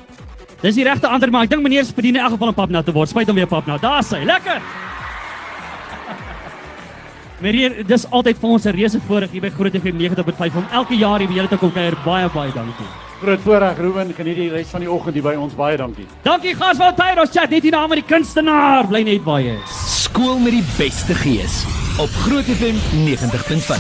Dis 0.63 0.77
die 0.77 0.85
regte 0.87 1.09
antwoord, 1.11 1.33
maar 1.33 1.43
ek 1.43 1.49
dink 1.51 1.63
meneer 1.65 1.83
verdien 1.83 2.15
in 2.15 2.23
elk 2.23 2.37
geval 2.37 2.53
'n 2.53 2.55
papnat 2.55 2.85
te 2.87 2.93
word. 2.95 3.09
Spyt 3.11 3.27
hom 3.27 3.35
weer 3.35 3.49
papnat. 3.51 3.81
Daar's 3.83 4.13
hy. 4.15 4.23
Lekker. 4.23 4.61
Meneer, 7.43 7.83
dis 7.83 8.07
altyd 8.07 8.39
vir 8.39 8.49
ons 8.49 8.65
'n 8.65 8.71
reuse 8.71 8.99
voorreg 9.07 9.31
hier 9.31 9.41
by 9.41 9.49
Groot 9.49 9.75
FM 9.75 9.99
90.5 9.99 10.55
om 10.55 10.67
elke 10.71 10.95
jaar 10.95 11.19
hier 11.19 11.27
by 11.27 11.35
julle 11.35 11.51
te 11.51 11.57
kom 11.57 11.71
kuier. 11.71 11.97
Baie 12.05 12.29
baie 12.31 12.53
dankie. 12.55 13.02
Groot 13.23 13.39
voorreg 13.39 13.77
Ruben, 13.77 14.09
geniet 14.13 14.35
die 14.35 14.49
res 14.51 14.67
van 14.73 14.81
die 14.83 14.89
oggend 14.91 15.15
hier 15.15 15.23
by 15.23 15.31
ons. 15.39 15.53
Baie 15.55 15.77
dankie. 15.79 16.03
Dankie 16.25 16.51
gas 16.59 16.75
van 16.75 16.91
Tyros 16.97 17.31
chat 17.31 17.53
net 17.53 17.63
hier 17.63 17.71
na 17.71 17.85
met 17.87 18.01
die 18.01 18.07
kunstenaar. 18.09 18.83
Bly 18.89 18.99
net 19.07 19.29
is. 19.47 19.77
Skool 20.03 20.41
met 20.43 20.51
die 20.51 20.65
beste 20.75 21.15
gees 21.15 21.63
op 22.03 22.09
Groot 22.25 22.43
FM 22.43 22.75
90.5. 23.07 23.79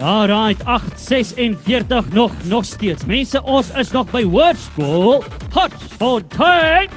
Alright, 0.00 0.64
8:46 0.64 2.08
nog 2.12 2.32
nog 2.44 2.64
steeds. 2.64 3.04
Mense, 3.04 3.42
ons 3.42 3.70
is 3.76 3.90
nog 3.92 4.10
by 4.10 4.24
Hoërskool 4.24 5.24
Hotfontein. 5.52 6.88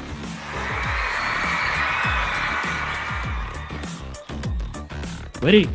Hoorie. 5.41 5.67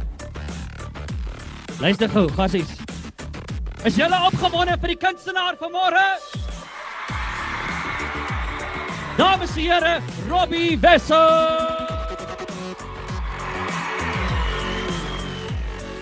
Luister 1.80 2.08
gou, 2.08 2.28
gassies. 2.32 2.85
Is 3.86 3.94
julle 3.94 4.18
opgewonde 4.26 4.74
vir 4.82 4.90
die 4.90 4.98
kunstenaar 4.98 5.54
van 5.60 5.70
môre? 5.70 6.00
Dames 9.14 9.52
en 9.54 9.62
here, 9.62 9.92
Robbie 10.26 10.74
Wessel. 10.82 11.28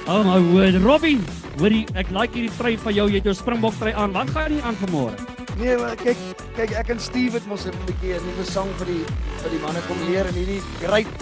Oh 0.09 0.23
my 0.25 0.41
word, 0.55 0.81
Robbie. 0.81 1.19
Hoorie, 1.59 1.85
ek 1.93 2.09
like 2.17 2.33
hierdie 2.33 2.57
trui 2.57 2.73
van 2.81 2.97
jou. 2.97 3.07
Jy 3.12 3.21
het 3.21 3.29
jou 3.29 3.37
Springbok 3.37 3.76
trui 3.76 3.93
aan. 3.93 4.17
Wat 4.17 4.33
gaan 4.33 4.57
hier 4.57 4.64
aan 4.64 4.81
vanmôre? 4.81 5.21
Nee, 5.61 5.76
maar 5.76 5.93
kyk, 6.00 6.25
kyk 6.57 6.73
ek 6.81 6.97
en 6.97 7.05
Steve 7.05 7.37
het 7.37 7.47
mos 7.53 7.69
'n 7.69 7.76
bietjie 7.85 8.17
'n 8.17 8.25
nuwe 8.25 8.49
sang 8.49 8.73
vir 8.81 8.87
die 8.87 9.05
vir 9.45 9.50
die 9.50 9.61
manne 9.61 9.85
kom 9.87 10.00
leer 10.09 10.25
in 10.33 10.35
hierdie 10.41 10.62
great 10.81 11.12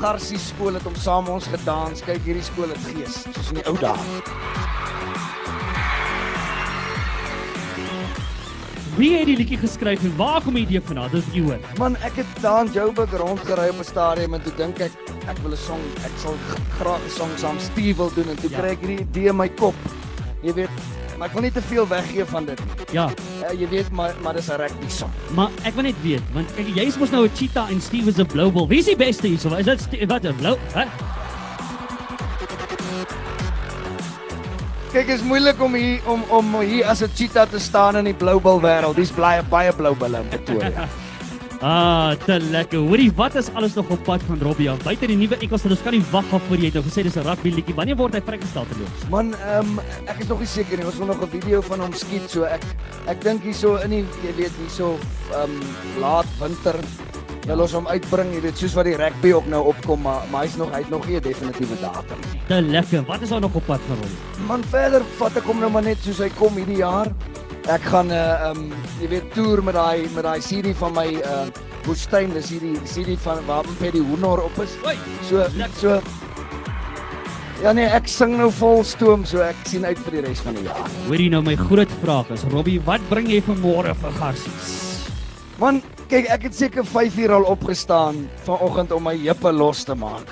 Garsie 0.00 0.38
skool 0.38 0.74
het 0.74 0.86
om 0.86 0.94
saam 0.94 1.28
ons 1.28 1.46
gedans. 1.46 2.02
Kyk, 2.02 2.22
hierdie 2.26 2.42
skool 2.42 2.68
het 2.68 2.82
gees, 2.82 3.22
soos 3.30 3.54
in 3.54 3.62
die 3.62 3.66
ou 3.66 3.78
dae. 3.78 4.79
Wie 9.00 9.14
het 9.16 9.26
die 9.30 9.36
liedjie 9.38 9.56
geskryf 9.60 10.02
en 10.04 10.12
waar 10.18 10.42
kom 10.44 10.54
die 10.58 10.66
idee 10.66 10.80
vandaan? 10.84 11.08
Dis 11.14 11.24
jy 11.32 11.40
hoor. 11.46 11.58
Man, 11.80 11.94
ek 12.04 12.18
het 12.20 12.26
daar 12.44 12.66
in 12.66 12.72
Joburg 12.74 13.12
rondgery 13.16 13.68
op 13.72 13.78
'n 13.80 13.84
stadium 13.84 14.34
en 14.36 14.42
toe 14.42 14.52
dink 14.56 14.78
ek 14.78 14.92
ek 15.28 15.38
wil 15.42 15.52
'n 15.52 15.56
song, 15.56 15.80
ek 16.04 16.12
sal 16.22 16.34
graag 16.78 17.00
'n 17.06 17.10
song 17.10 17.30
saam 17.38 17.56
Steve 17.60 17.96
wil 17.96 18.10
doen 18.14 18.28
en 18.28 18.36
toe 18.36 18.50
Ja. 18.50 18.58
kry 18.58 18.68
ek 18.70 18.80
hierdie 18.80 19.00
idee 19.00 19.28
in 19.28 19.36
my 19.36 19.48
kop. 19.48 19.74
Jy 20.42 20.52
weet, 20.54 20.68
maar 21.18 21.28
ek 21.28 21.32
wil 21.34 21.42
nie 21.42 21.52
te 21.52 21.62
veel 21.62 21.86
weggee 21.88 22.24
van 22.24 22.44
dit 22.44 22.58
nie. 22.58 22.84
Ja, 22.92 23.10
Uh, 23.40 23.60
jy 23.60 23.68
weet 23.68 23.90
maar 23.90 24.14
maar 24.22 24.34
dis 24.34 24.48
'n 24.48 24.56
rugby 24.56 24.88
song. 24.88 25.10
maar 25.34 25.48
ek 25.64 25.74
wil 25.74 25.82
net 25.82 25.94
weet 26.02 26.22
want 26.32 26.54
kyk 26.56 26.66
jy's 26.74 26.98
mos 26.98 27.10
nou 27.10 27.24
'n 27.24 27.30
cheetah 27.34 27.70
en 27.70 27.80
Steve 27.80 28.08
is 28.08 28.18
'n 28.18 28.26
blou 28.26 28.50
bil. 28.52 28.68
Wie 28.68 28.78
is 28.78 28.84
die 28.86 28.96
beste 28.96 29.26
hierso? 29.26 29.54
Is 29.56 29.64
dit 29.64 29.80
Ste- 29.80 30.06
wat 30.06 30.24
'n 30.24 30.34
blou? 30.36 30.56
Hè? 30.74 30.84
Kyk, 34.90 35.06
is 35.14 35.20
moeilik 35.22 35.60
om 35.62 35.76
hier 35.78 36.02
om 36.10 36.24
om 36.34 36.56
hier 36.66 36.88
as 36.90 37.02
'n 37.02 37.10
cheetah 37.14 37.46
te 37.46 37.58
staan 37.58 37.96
in 37.96 38.04
die 38.10 38.14
bloubil 38.14 38.58
wêreld. 38.60 38.96
Dis 38.96 39.12
baie 39.14 39.42
baie 39.42 39.72
bloubulle 39.72 40.18
in 40.18 40.28
Pretoria. 40.28 40.88
Ah, 41.62 42.16
te 42.24 42.38
lekker. 42.40 42.78
Hoorie, 42.78 43.12
wat 43.12 43.34
is 43.34 43.50
alles 43.52 43.74
nog 43.74 43.90
op 43.90 44.02
pad 44.04 44.22
van 44.26 44.38
Robbie 44.40 44.70
af? 44.70 44.78
Buite 44.82 45.06
die 45.06 45.16
nuwe 45.16 45.36
Engels, 45.36 45.64
ons 45.68 45.82
kan 45.82 45.92
nie 45.92 46.00
wag 46.10 46.24
af 46.32 46.40
voor 46.48 46.56
jy 46.56 46.70
het 46.70 46.74
nou 46.74 46.84
gesê 46.86 47.02
dis 47.02 47.16
'n 47.16 47.20
rugby 47.26 47.50
liedjie. 47.52 47.74
Wanneer 47.74 47.96
word 47.96 48.14
hy 48.14 48.20
vrygestel 48.24 48.64
te 48.64 48.78
loop? 48.80 49.10
Man, 49.10 49.34
ehm 49.34 49.78
ek 50.06 50.20
is 50.20 50.28
nog 50.28 50.38
nie 50.38 50.48
seker 50.48 50.78
nie. 50.78 50.86
Ons 50.86 50.96
wil 50.96 51.06
nog 51.06 51.20
'n 51.20 51.28
video 51.28 51.60
van 51.60 51.80
hom 51.80 51.92
skiet 51.92 52.30
so 52.30 52.44
ek 52.44 52.64
ek 53.06 53.20
dink 53.20 53.42
hierso 53.42 53.76
in 53.76 53.90
die 53.90 54.04
jy 54.24 54.32
weet 54.36 54.52
hierso 54.56 54.98
ehm 55.36 55.60
laat 56.00 56.26
winter 56.40 56.76
wil 57.46 57.64
ons 57.64 57.72
hom 57.72 57.86
uitbring, 57.88 58.34
jy 58.34 58.40
weet 58.44 58.60
soos 58.60 58.74
wat 58.76 58.88
die 58.90 58.96
rugby 59.00 59.32
ook 59.32 59.46
nou 59.48 59.62
opkom, 59.72 60.02
maar 60.04 60.26
maar 60.32 60.44
hy's 60.44 60.56
nog 60.60 60.72
hy't 60.74 60.90
nog 60.90 61.06
nie 61.06 61.16
'n 61.16 61.22
definitiewe 61.22 61.76
datum 61.80 62.20
nie. 62.20 62.40
Te 62.48 62.62
lekker. 62.62 63.04
Wat 63.06 63.22
is 63.22 63.28
daar 63.28 63.40
nog 63.40 63.54
op 63.54 63.66
pad 63.66 63.80
van 63.86 63.96
Robbie? 63.96 64.46
Man, 64.46 64.64
verder 64.64 65.02
vat 65.16 65.36
ek 65.36 65.44
hom 65.44 65.60
nou 65.60 65.70
maar 65.70 65.82
net 65.82 65.98
soos 66.02 66.18
hy 66.18 66.30
kom 66.38 66.56
hierdie 66.56 66.76
jaar. 66.76 67.08
Ek 67.68 67.82
gaan 67.82 68.06
'n 68.06 68.10
uh, 68.12 68.48
ehm 68.48 68.56
um, 68.56 68.72
jy 69.00 69.08
weet 69.08 69.32
toer 69.34 69.62
met 69.64 69.74
daai 69.74 70.08
met 70.14 70.24
daai 70.24 70.40
CD 70.40 70.76
van 70.76 70.92
my 70.92 71.08
uh 71.24 71.46
Woestyn, 71.86 72.32
dis 72.32 72.50
hierdie 72.50 72.76
CD 72.84 73.16
van 73.22 73.38
waar 73.46 73.64
Mpedi 73.64 73.98
Hoenor 73.98 74.42
op 74.44 74.58
is. 74.62 74.76
So 75.28 75.46
so 75.80 76.00
Ja 77.60 77.72
nee, 77.76 77.84
ek 77.84 78.06
sing 78.08 78.38
nou 78.38 78.48
vol 78.56 78.84
stoom, 78.88 79.26
so 79.28 79.42
ek 79.44 79.56
sien 79.68 79.84
uit 79.84 79.98
vir 79.98 80.14
die 80.16 80.20
res 80.24 80.40
van 80.40 80.54
die 80.56 80.62
jaar. 80.64 80.86
Hoorie 81.08 81.28
nou 81.28 81.42
my 81.44 81.52
groot 81.60 81.90
vraag 82.00 82.30
is 82.32 82.44
Robbie, 82.48 82.78
wat 82.86 83.04
bring 83.10 83.28
jy 83.28 83.42
vanmôre 83.44 83.92
vir 84.00 84.14
garsies? 84.16 84.70
Man, 85.60 85.82
kyk, 86.10 86.28
ek 86.34 86.46
het 86.48 86.56
seker 86.56 86.86
5 86.86 87.18
uur 87.22 87.32
al 87.38 87.48
opgestaan 87.52 88.24
vanoggend 88.46 88.92
om 88.92 89.04
my 89.06 89.14
heupe 89.22 89.52
los 89.54 89.84
te 89.86 89.94
maak. 89.94 90.26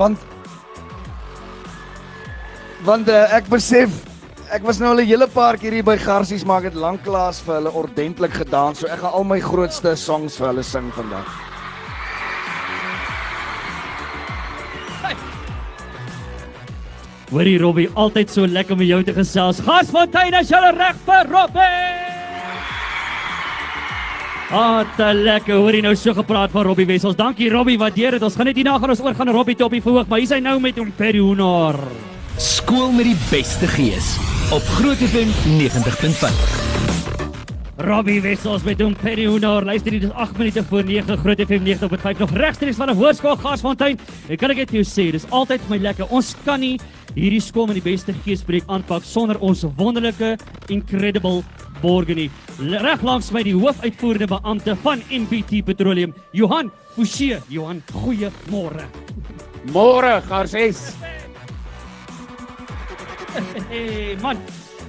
Want 0.00 0.18
want 2.86 3.10
uh, 3.10 3.26
ek 3.34 3.48
besef 3.50 3.90
ek 4.54 4.62
was 4.64 4.78
nou 4.80 4.94
al 4.94 5.02
'n 5.02 5.10
hele 5.10 5.26
paar 5.28 5.58
keer 5.58 5.72
hier 5.76 5.84
by 5.84 5.96
Garsies 5.98 6.44
maar 6.46 6.62
ek 6.62 6.72
het 6.72 6.78
lanklaas 6.78 7.42
vir 7.44 7.58
hulle 7.58 7.72
ordentlik 7.74 8.32
gedans. 8.32 8.80
So 8.80 8.86
ek 8.86 9.02
gaan 9.02 9.12
al 9.12 9.24
my 9.24 9.40
grootste 9.40 9.96
songs 9.96 10.38
vir 10.38 10.46
hulle 10.52 10.64
sing 10.64 10.90
vandag. 10.92 11.28
Hoorie 17.28 17.58
Robbie, 17.60 17.90
altyd 17.92 18.30
so 18.30 18.46
lekker 18.46 18.72
om 18.72 18.82
jou 18.82 19.02
te 19.04 19.12
gesels. 19.12 19.60
Gasfontein 19.60 20.32
as 20.34 20.48
jy 20.48 20.70
reg 20.72 20.96
vir 21.04 21.28
Robbie. 21.28 22.07
Ah, 24.48 24.80
te 24.96 25.10
lekker. 25.12 25.58
Hoorie 25.60 25.82
nou 25.84 25.92
so 25.96 26.14
gepraat 26.16 26.50
van 26.54 26.64
Robbie 26.64 26.86
Wessels. 26.88 27.16
Dankie 27.16 27.50
Robbie, 27.52 27.76
waardeer 27.78 28.16
dit. 28.16 28.22
Ons 28.24 28.36
gaan 28.38 28.48
net 28.48 28.56
hierna 28.56 28.78
gaan 28.80 28.94
ons 28.94 29.02
oor 29.04 29.14
gaan 29.14 29.28
Robbie 29.28 29.56
Toppie 29.56 29.82
verhoog, 29.84 30.08
maar 30.08 30.24
is 30.24 30.32
hy 30.32 30.38
nou 30.40 30.56
met 30.64 30.78
hom 30.80 30.88
Perionar. 30.96 31.76
Skool 32.40 32.94
met 32.96 33.10
die 33.10 33.18
beste 33.28 33.68
gees 33.74 34.14
op 34.54 34.64
Groot 34.78 35.04
FM 35.04 35.28
90.5. 35.60 36.96
Robbie 37.84 38.22
Wessels 38.24 38.64
met 38.64 38.80
hom 38.80 38.96
Perionar. 38.96 39.68
Luister 39.68 39.92
hier, 39.92 40.06
dis 40.06 40.16
8 40.16 40.40
minute 40.40 40.64
voor 40.70 40.84
9 40.84 41.20
Groot 41.20 41.44
FM 41.44 41.68
90.5 41.68 42.24
nog 42.24 42.32
regstreeks 42.40 42.80
van 42.80 42.88
'n 42.88 42.96
hoërskool 42.96 43.36
Gasfontein. 43.36 44.00
Ek 44.28 44.38
kan 44.38 44.50
ek 44.50 44.56
net 44.56 44.70
vir 44.70 44.80
jou 44.80 44.88
sê, 44.88 45.12
dis 45.12 45.28
altyd 45.28 45.60
vir 45.60 45.76
my 45.76 45.82
lekker. 45.82 46.08
Ons 46.08 46.34
kan 46.44 46.60
nie 46.60 46.80
hierdie 47.14 47.40
skool 47.40 47.66
met 47.66 47.74
die 47.74 47.90
beste 47.90 48.14
geesbreek 48.24 48.64
aanpak 48.66 49.04
sonder 49.04 49.38
ons 49.38 49.64
wonderlike 49.76 50.38
incredible 50.68 51.44
borge 51.82 52.14
nie. 52.14 52.28
Reg 52.58 53.02
langs 53.06 53.30
my 53.34 53.42
die 53.46 53.54
hoofuitvoerende 53.56 54.28
beampte 54.30 54.76
van 54.84 55.02
MPT 55.10 55.62
Petroleum, 55.66 56.14
Johan 56.32 56.72
Forsie. 56.94 57.38
Johan, 57.48 57.82
goeiemôre. 57.92 58.86
Môre, 59.74 60.18
Garses. 60.28 60.96
Hey 63.68 64.16
man, 64.22 64.38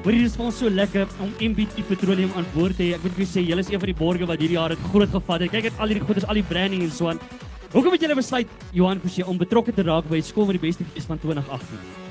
hier 0.06 0.24
is 0.24 0.38
vir 0.40 0.46
ons 0.48 0.58
so 0.62 0.70
lekker 0.72 1.10
om 1.22 1.34
MPT 1.44 1.84
Petroleum 1.90 2.32
aan 2.40 2.48
boord 2.56 2.80
te 2.80 2.88
hê. 2.88 2.96
Ek 2.98 3.06
moet 3.06 3.18
vir 3.20 3.30
sê, 3.30 3.44
julle 3.46 3.66
is 3.66 3.70
een 3.70 3.82
van 3.82 3.92
die 3.92 3.98
borge 4.00 4.30
wat 4.30 4.42
hierdie 4.42 4.58
jaar 4.58 4.74
het 4.74 4.90
groot 4.90 5.12
gevat 5.14 5.46
het. 5.46 5.54
Kyk 5.54 5.70
net 5.70 5.80
al 5.84 5.94
hierdie 5.94 6.08
goedes, 6.08 6.26
al 6.26 6.40
die 6.40 6.48
branding 6.50 6.86
en 6.88 6.94
so 6.96 7.12
aan. 7.12 7.22
Hoekom 7.70 7.94
het 7.94 8.02
julle 8.02 8.18
besluit 8.18 8.62
Johan 8.74 9.02
Forsie 9.04 9.28
om 9.28 9.38
betrokke 9.38 9.76
te 9.76 9.86
raak 9.86 10.08
by 10.10 10.24
skool 10.26 10.50
met 10.50 10.58
die 10.58 10.68
beste 10.70 10.88
gees 10.96 11.06
van 11.06 11.22
2018? 11.22 12.09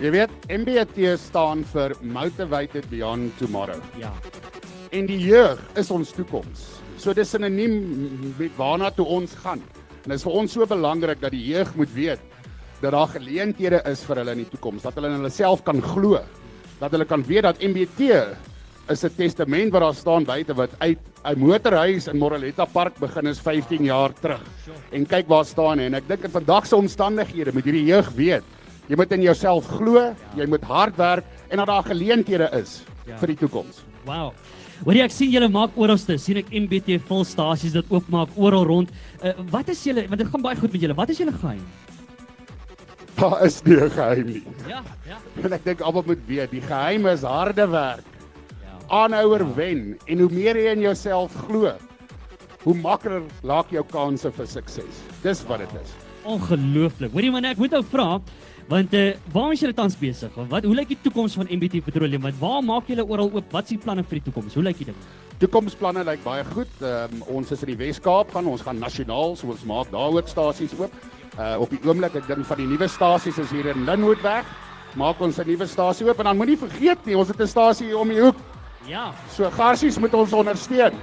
Jy 0.00 0.08
weet, 0.14 0.30
MBT 0.48 1.10
staan 1.20 1.60
vir 1.74 1.92
Motivated 2.00 2.86
Beyond 2.88 3.34
Tomorrow. 3.36 3.82
Ja. 4.00 4.14
En 4.96 5.04
die 5.04 5.18
jeug 5.20 5.58
is 5.76 5.90
ons 5.92 6.14
toekoms. 6.16 6.62
So 6.96 7.12
dis 7.12 7.28
sinoniem 7.34 7.74
met 8.38 8.54
waarna 8.56 8.88
toe 8.96 9.04
ons 9.04 9.34
gaan. 9.42 9.60
En 10.00 10.06
dit 10.08 10.16
is 10.16 10.24
vir 10.24 10.38
ons 10.40 10.54
so 10.56 10.64
belangrik 10.64 11.20
dat 11.20 11.34
die 11.34 11.42
jeug 11.50 11.74
moet 11.76 11.92
weet 11.92 12.22
dat 12.80 12.94
daar 12.94 13.10
geleenthede 13.12 13.82
is 13.90 14.00
vir 14.08 14.22
hulle 14.22 14.32
in 14.38 14.40
die 14.40 14.48
toekoms, 14.48 14.86
dat 14.86 14.96
hulle 14.96 15.10
in 15.10 15.18
hulle 15.18 15.32
self 15.34 15.60
kan 15.66 15.82
glo, 15.84 16.22
dat 16.78 16.96
hulle 16.96 17.04
kan 17.04 17.20
weet 17.28 17.44
dat 17.44 17.60
MBT 17.60 18.08
is 18.88 19.04
'n 19.04 19.16
testament 19.18 19.70
wat 19.70 19.82
daar 19.82 19.94
staan 19.94 20.24
buite 20.24 20.56
wat 20.56 20.70
uit 20.80 20.98
'n 21.28 21.38
motorhuis 21.38 22.08
in 22.08 22.16
Moreletta 22.16 22.64
Park 22.64 22.96
begin 22.98 23.26
is 23.26 23.38
15 23.38 23.84
jaar 23.84 24.14
terug. 24.14 24.40
En 24.92 25.04
kyk 25.04 25.28
waar 25.28 25.44
staan 25.44 25.78
hy 25.78 25.84
en 25.84 25.94
ek 25.94 26.08
dink 26.08 26.24
in 26.24 26.30
vandag 26.30 26.66
se 26.66 26.76
omstandighede 26.76 27.52
moet 27.52 27.64
hierdie 27.64 27.84
jeug 27.84 28.08
weet 28.16 28.44
Jy 28.90 28.96
moet 28.98 29.12
in 29.14 29.22
jouself 29.22 29.68
glo, 29.70 30.00
jy 30.34 30.46
moet 30.50 30.64
hard 30.66 30.96
werk 30.98 31.26
en 31.48 31.60
dat 31.62 31.68
daar 31.70 31.84
geleenthede 31.86 32.48
is 32.58 32.80
Ja. 33.06 33.16
vir 33.18 33.26
die 33.32 33.36
toekoms. 33.36 33.84
Wow. 34.04 34.32
Hoor 34.84 34.94
jy 34.96 35.04
ek 35.04 35.12
sien 35.14 35.30
julle 35.30 35.48
maak 35.52 35.70
oralste, 35.76 36.16
sien 36.18 36.36
ek 36.40 36.50
MBT 36.50 36.98
volstasies 37.08 37.72
dit 37.76 37.86
oopmaak 37.92 38.28
oral 38.36 38.64
rond. 38.66 38.90
Uh, 39.22 39.32
wat 39.50 39.68
is 39.68 39.82
julle 39.84 40.06
want 40.08 40.18
dit 40.18 40.28
gaan 40.28 40.42
baie 40.42 40.56
goed 40.58 40.72
met 40.72 40.80
julle. 40.82 40.94
Wat 40.98 41.08
is 41.12 41.18
julle 41.18 41.32
geheim? 41.32 41.62
Daar 43.20 43.44
is 43.44 43.60
nie 43.64 43.76
'n 43.76 43.90
geheim 43.90 44.26
nie. 44.26 44.42
Ja, 44.68 44.82
ja. 45.06 45.18
En 45.44 45.52
ek 45.52 45.64
dink 45.64 45.80
almal 45.80 46.02
moet 46.06 46.18
weet, 46.26 46.50
die 46.50 46.60
geheim 46.62 47.06
is 47.06 47.22
harde 47.22 47.66
werk. 47.68 48.04
Ja. 48.62 48.78
Aanhouer 48.88 49.44
wen 49.54 49.98
en 50.06 50.18
hoe 50.18 50.30
meer 50.30 50.56
jy 50.56 50.72
in 50.72 50.80
jouself 50.80 51.34
glo, 51.46 51.72
hoe 52.64 52.74
makliker 52.74 53.22
laak 53.42 53.70
jou 53.70 53.84
kanse 53.84 54.30
vir 54.32 54.46
sukses. 54.46 55.02
Dis 55.22 55.44
wat 55.46 55.58
dit 55.58 55.68
is. 55.82 55.90
Ongelooflik. 56.24 57.12
Hoorie 57.12 57.30
man, 57.30 57.44
ek 57.44 57.56
moet 57.58 57.70
nou 57.70 57.82
vra 57.82 58.20
want 58.70 58.94
uh, 58.94 59.06
waar 59.34 59.52
is 59.52 59.62
julle 59.64 59.74
tans 59.74 59.96
besig? 59.98 60.36
Wat 60.50 60.66
hoe 60.66 60.74
lyk 60.78 60.92
die 60.92 61.00
toekoms 61.02 61.34
van 61.38 61.48
MBT 61.50 61.82
Petroleum? 61.84 62.22
Want 62.22 62.38
waar 62.38 62.62
maak 62.62 62.90
julle 62.90 63.04
oral 63.04 63.32
oop? 63.34 63.50
Wat 63.50 63.66
is 63.66 63.74
die 63.74 63.80
planne 63.82 64.04
vir 64.06 64.20
die 64.20 64.28
toekoms? 64.30 64.54
Hoe 64.54 64.62
lyk 64.62 64.78
die 64.78 64.90
ding? 64.92 65.00
Toekomsplanne 65.42 66.04
lyk 66.04 66.22
baie 66.22 66.44
goed. 66.52 66.72
Um, 66.84 67.22
ons 67.38 67.50
is 67.50 67.64
in 67.64 67.72
die 67.72 67.78
Wes-Kaap 67.80 68.30
gaan, 68.34 68.46
ons 68.46 68.62
gaan 68.62 68.78
nasionaal, 68.78 69.34
so 69.40 69.50
ons 69.50 69.64
maak 69.68 69.90
daar 69.90 70.14
ook 70.14 70.28
stasies 70.30 70.76
oop. 70.78 70.94
Uh 71.38 71.56
op 71.64 71.70
die 71.72 71.80
oomblik, 71.88 72.18
ek 72.20 72.28
dink 72.28 72.46
van 72.46 72.60
die 72.60 72.68
nuwe 72.68 72.88
stasies 72.90 73.38
is 73.42 73.50
hier 73.54 73.70
in 73.72 73.86
Linwoodweg. 73.88 74.46
Maak 75.00 75.20
ons 75.22 75.38
'n 75.38 75.46
nuwe 75.48 75.66
stasie 75.66 76.06
oop 76.06 76.18
en 76.18 76.30
dan 76.30 76.36
moenie 76.36 76.58
vergeet 76.58 77.06
nie, 77.06 77.16
ons 77.16 77.28
het 77.28 77.40
'n 77.40 77.46
stasie 77.46 77.86
hier 77.86 77.98
om 77.98 78.08
die 78.08 78.20
hoek. 78.20 78.36
Ja, 78.86 79.12
So 79.30 79.50
Garsies 79.50 79.98
moet 79.98 80.14
ons 80.14 80.32
ondersteun. 80.32 80.94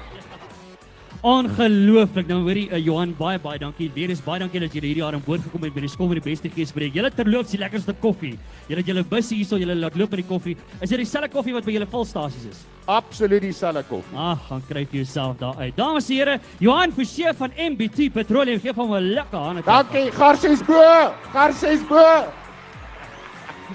Ongelooflik. 1.22 2.28
Nou 2.28 2.42
hoorie 2.46 2.68
uh, 2.70 2.78
Johan, 2.86 3.14
baie 3.18 3.40
baie 3.40 3.60
dankie. 3.60 3.90
Weer 3.96 4.10
eens 4.10 4.22
baie 4.24 4.40
dankie 4.40 4.60
dat 4.60 4.74
julle 4.74 4.86
hierdie 4.88 5.04
jaar 5.04 5.14
aan 5.18 5.24
boord 5.26 5.42
gekom 5.42 5.64
het 5.64 5.74
by 5.74 5.82
die 5.82 5.90
skool 5.90 6.08
met 6.12 6.22
die 6.24 6.30
beste 6.32 6.50
geesbreek. 6.50 6.94
Julle 6.96 7.12
terloops 7.12 7.52
die 7.52 7.60
lekkerste 7.60 7.94
koffie. 8.02 8.38
Julle 8.68 8.82
het 8.84 8.88
julle 8.88 9.04
busse 9.04 9.36
hierso, 9.36 9.58
julle 9.58 9.76
laat 9.76 9.96
loop 9.98 10.10
met 10.16 10.24
die 10.24 10.28
koffie. 10.30 10.58
Is 10.82 10.90
dit 10.90 10.98
dieselfde 11.04 11.30
koffie 11.34 11.54
wat 11.54 11.66
by 11.66 11.72
julle 11.78 11.88
volstasies 11.92 12.50
is? 12.52 12.64
Absoluut 12.88 13.42
dieselfde 13.42 13.84
koffie. 13.90 14.18
Ag, 14.18 14.42
gaan 14.48 14.66
kry 14.70 14.86
vir 14.86 15.02
jouself 15.04 15.38
daar 15.38 15.56
uit. 15.60 15.76
Dames 15.76 16.10
en 16.10 16.16
here, 16.16 16.40
Johan 16.60 16.92
Forsie 16.92 17.34
van 17.38 17.52
MBT 17.58 18.12
Petroleum 18.14 18.60
gee 18.60 18.74
van 18.74 18.94
'n 18.94 19.14
lekker 19.14 19.40
hande. 19.40 19.62
klap. 19.64 19.92
Dankie, 19.92 20.12
Garsies 20.12 20.64
bo. 20.66 21.14
Garsies 21.34 21.82
bo. 21.88 22.04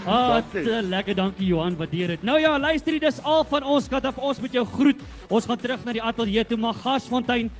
Dankie. 0.05 0.63
te 0.63 0.83
lekker, 0.83 1.15
dankie 1.15 1.47
Johan, 1.47 1.77
waardeer 1.77 2.15
dit. 2.15 2.23
Nou 2.23 2.39
ja, 2.41 2.59
luister, 2.59 2.99
dis 3.01 3.21
al 3.23 3.45
van 3.45 3.65
ons 3.65 3.89
kant 3.89 4.05
af. 4.05 4.19
Ons 4.19 4.41
moet 4.41 4.53
jou 4.53 4.65
groet. 4.67 5.05
Ons 5.29 5.47
gaan 5.47 5.61
terug 5.61 5.85
na 5.85 5.93
die 5.93 6.03
ateljee 6.03 6.45
toe, 6.45 6.59
maar 6.59 6.75
Gasfontein 6.75 7.51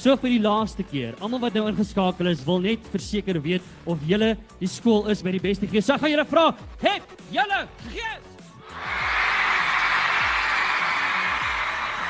So 0.00 0.14
vir 0.16 0.30
die 0.32 0.40
laaste 0.40 0.84
keer, 0.86 1.16
almal 1.20 1.42
wat 1.42 1.56
nou 1.58 1.66
ingeskakel 1.68 2.30
is, 2.30 2.40
wil 2.46 2.62
net 2.64 2.86
verseker 2.92 3.36
weet 3.44 3.64
of 3.84 4.00
julle 4.08 4.30
die 4.60 4.70
skool 4.70 5.10
is 5.12 5.20
by 5.20 5.34
die 5.34 5.42
beste 5.42 5.68
gees. 5.68 5.84
So 5.84 5.98
gaan 6.00 6.14
julle 6.14 6.24
vra, 6.24 6.54
"Het 6.80 7.02
julle 7.30 7.66
gees?" 7.90 8.26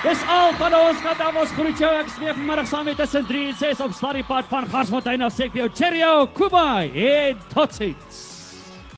Dis 0.00 0.22
al 0.32 0.54
van 0.56 0.74
ons 0.74 1.02
kant 1.02 1.20
af. 1.20 1.36
Ons 1.36 1.50
groet 1.50 1.78
jou. 1.78 1.90
Ek 2.00 2.08
smeek 2.08 2.34
vanmiddag 2.34 2.66
saam 2.66 2.84
met 2.84 2.96
tussen 2.96 3.26
3 3.26 3.48
en 3.48 3.54
6 3.54 3.80
op 3.80 3.92
Slurry 3.92 4.22
Pad 4.22 4.44
van 4.48 4.66
Garsfontein 4.66 5.22
af. 5.22 5.34
Sê 5.34 5.50
vir 5.52 5.66
jou, 5.66 5.68
cheerio, 5.68 6.26
kubai 6.26 6.90
en 6.94 7.36
totsiens. 7.52 8.29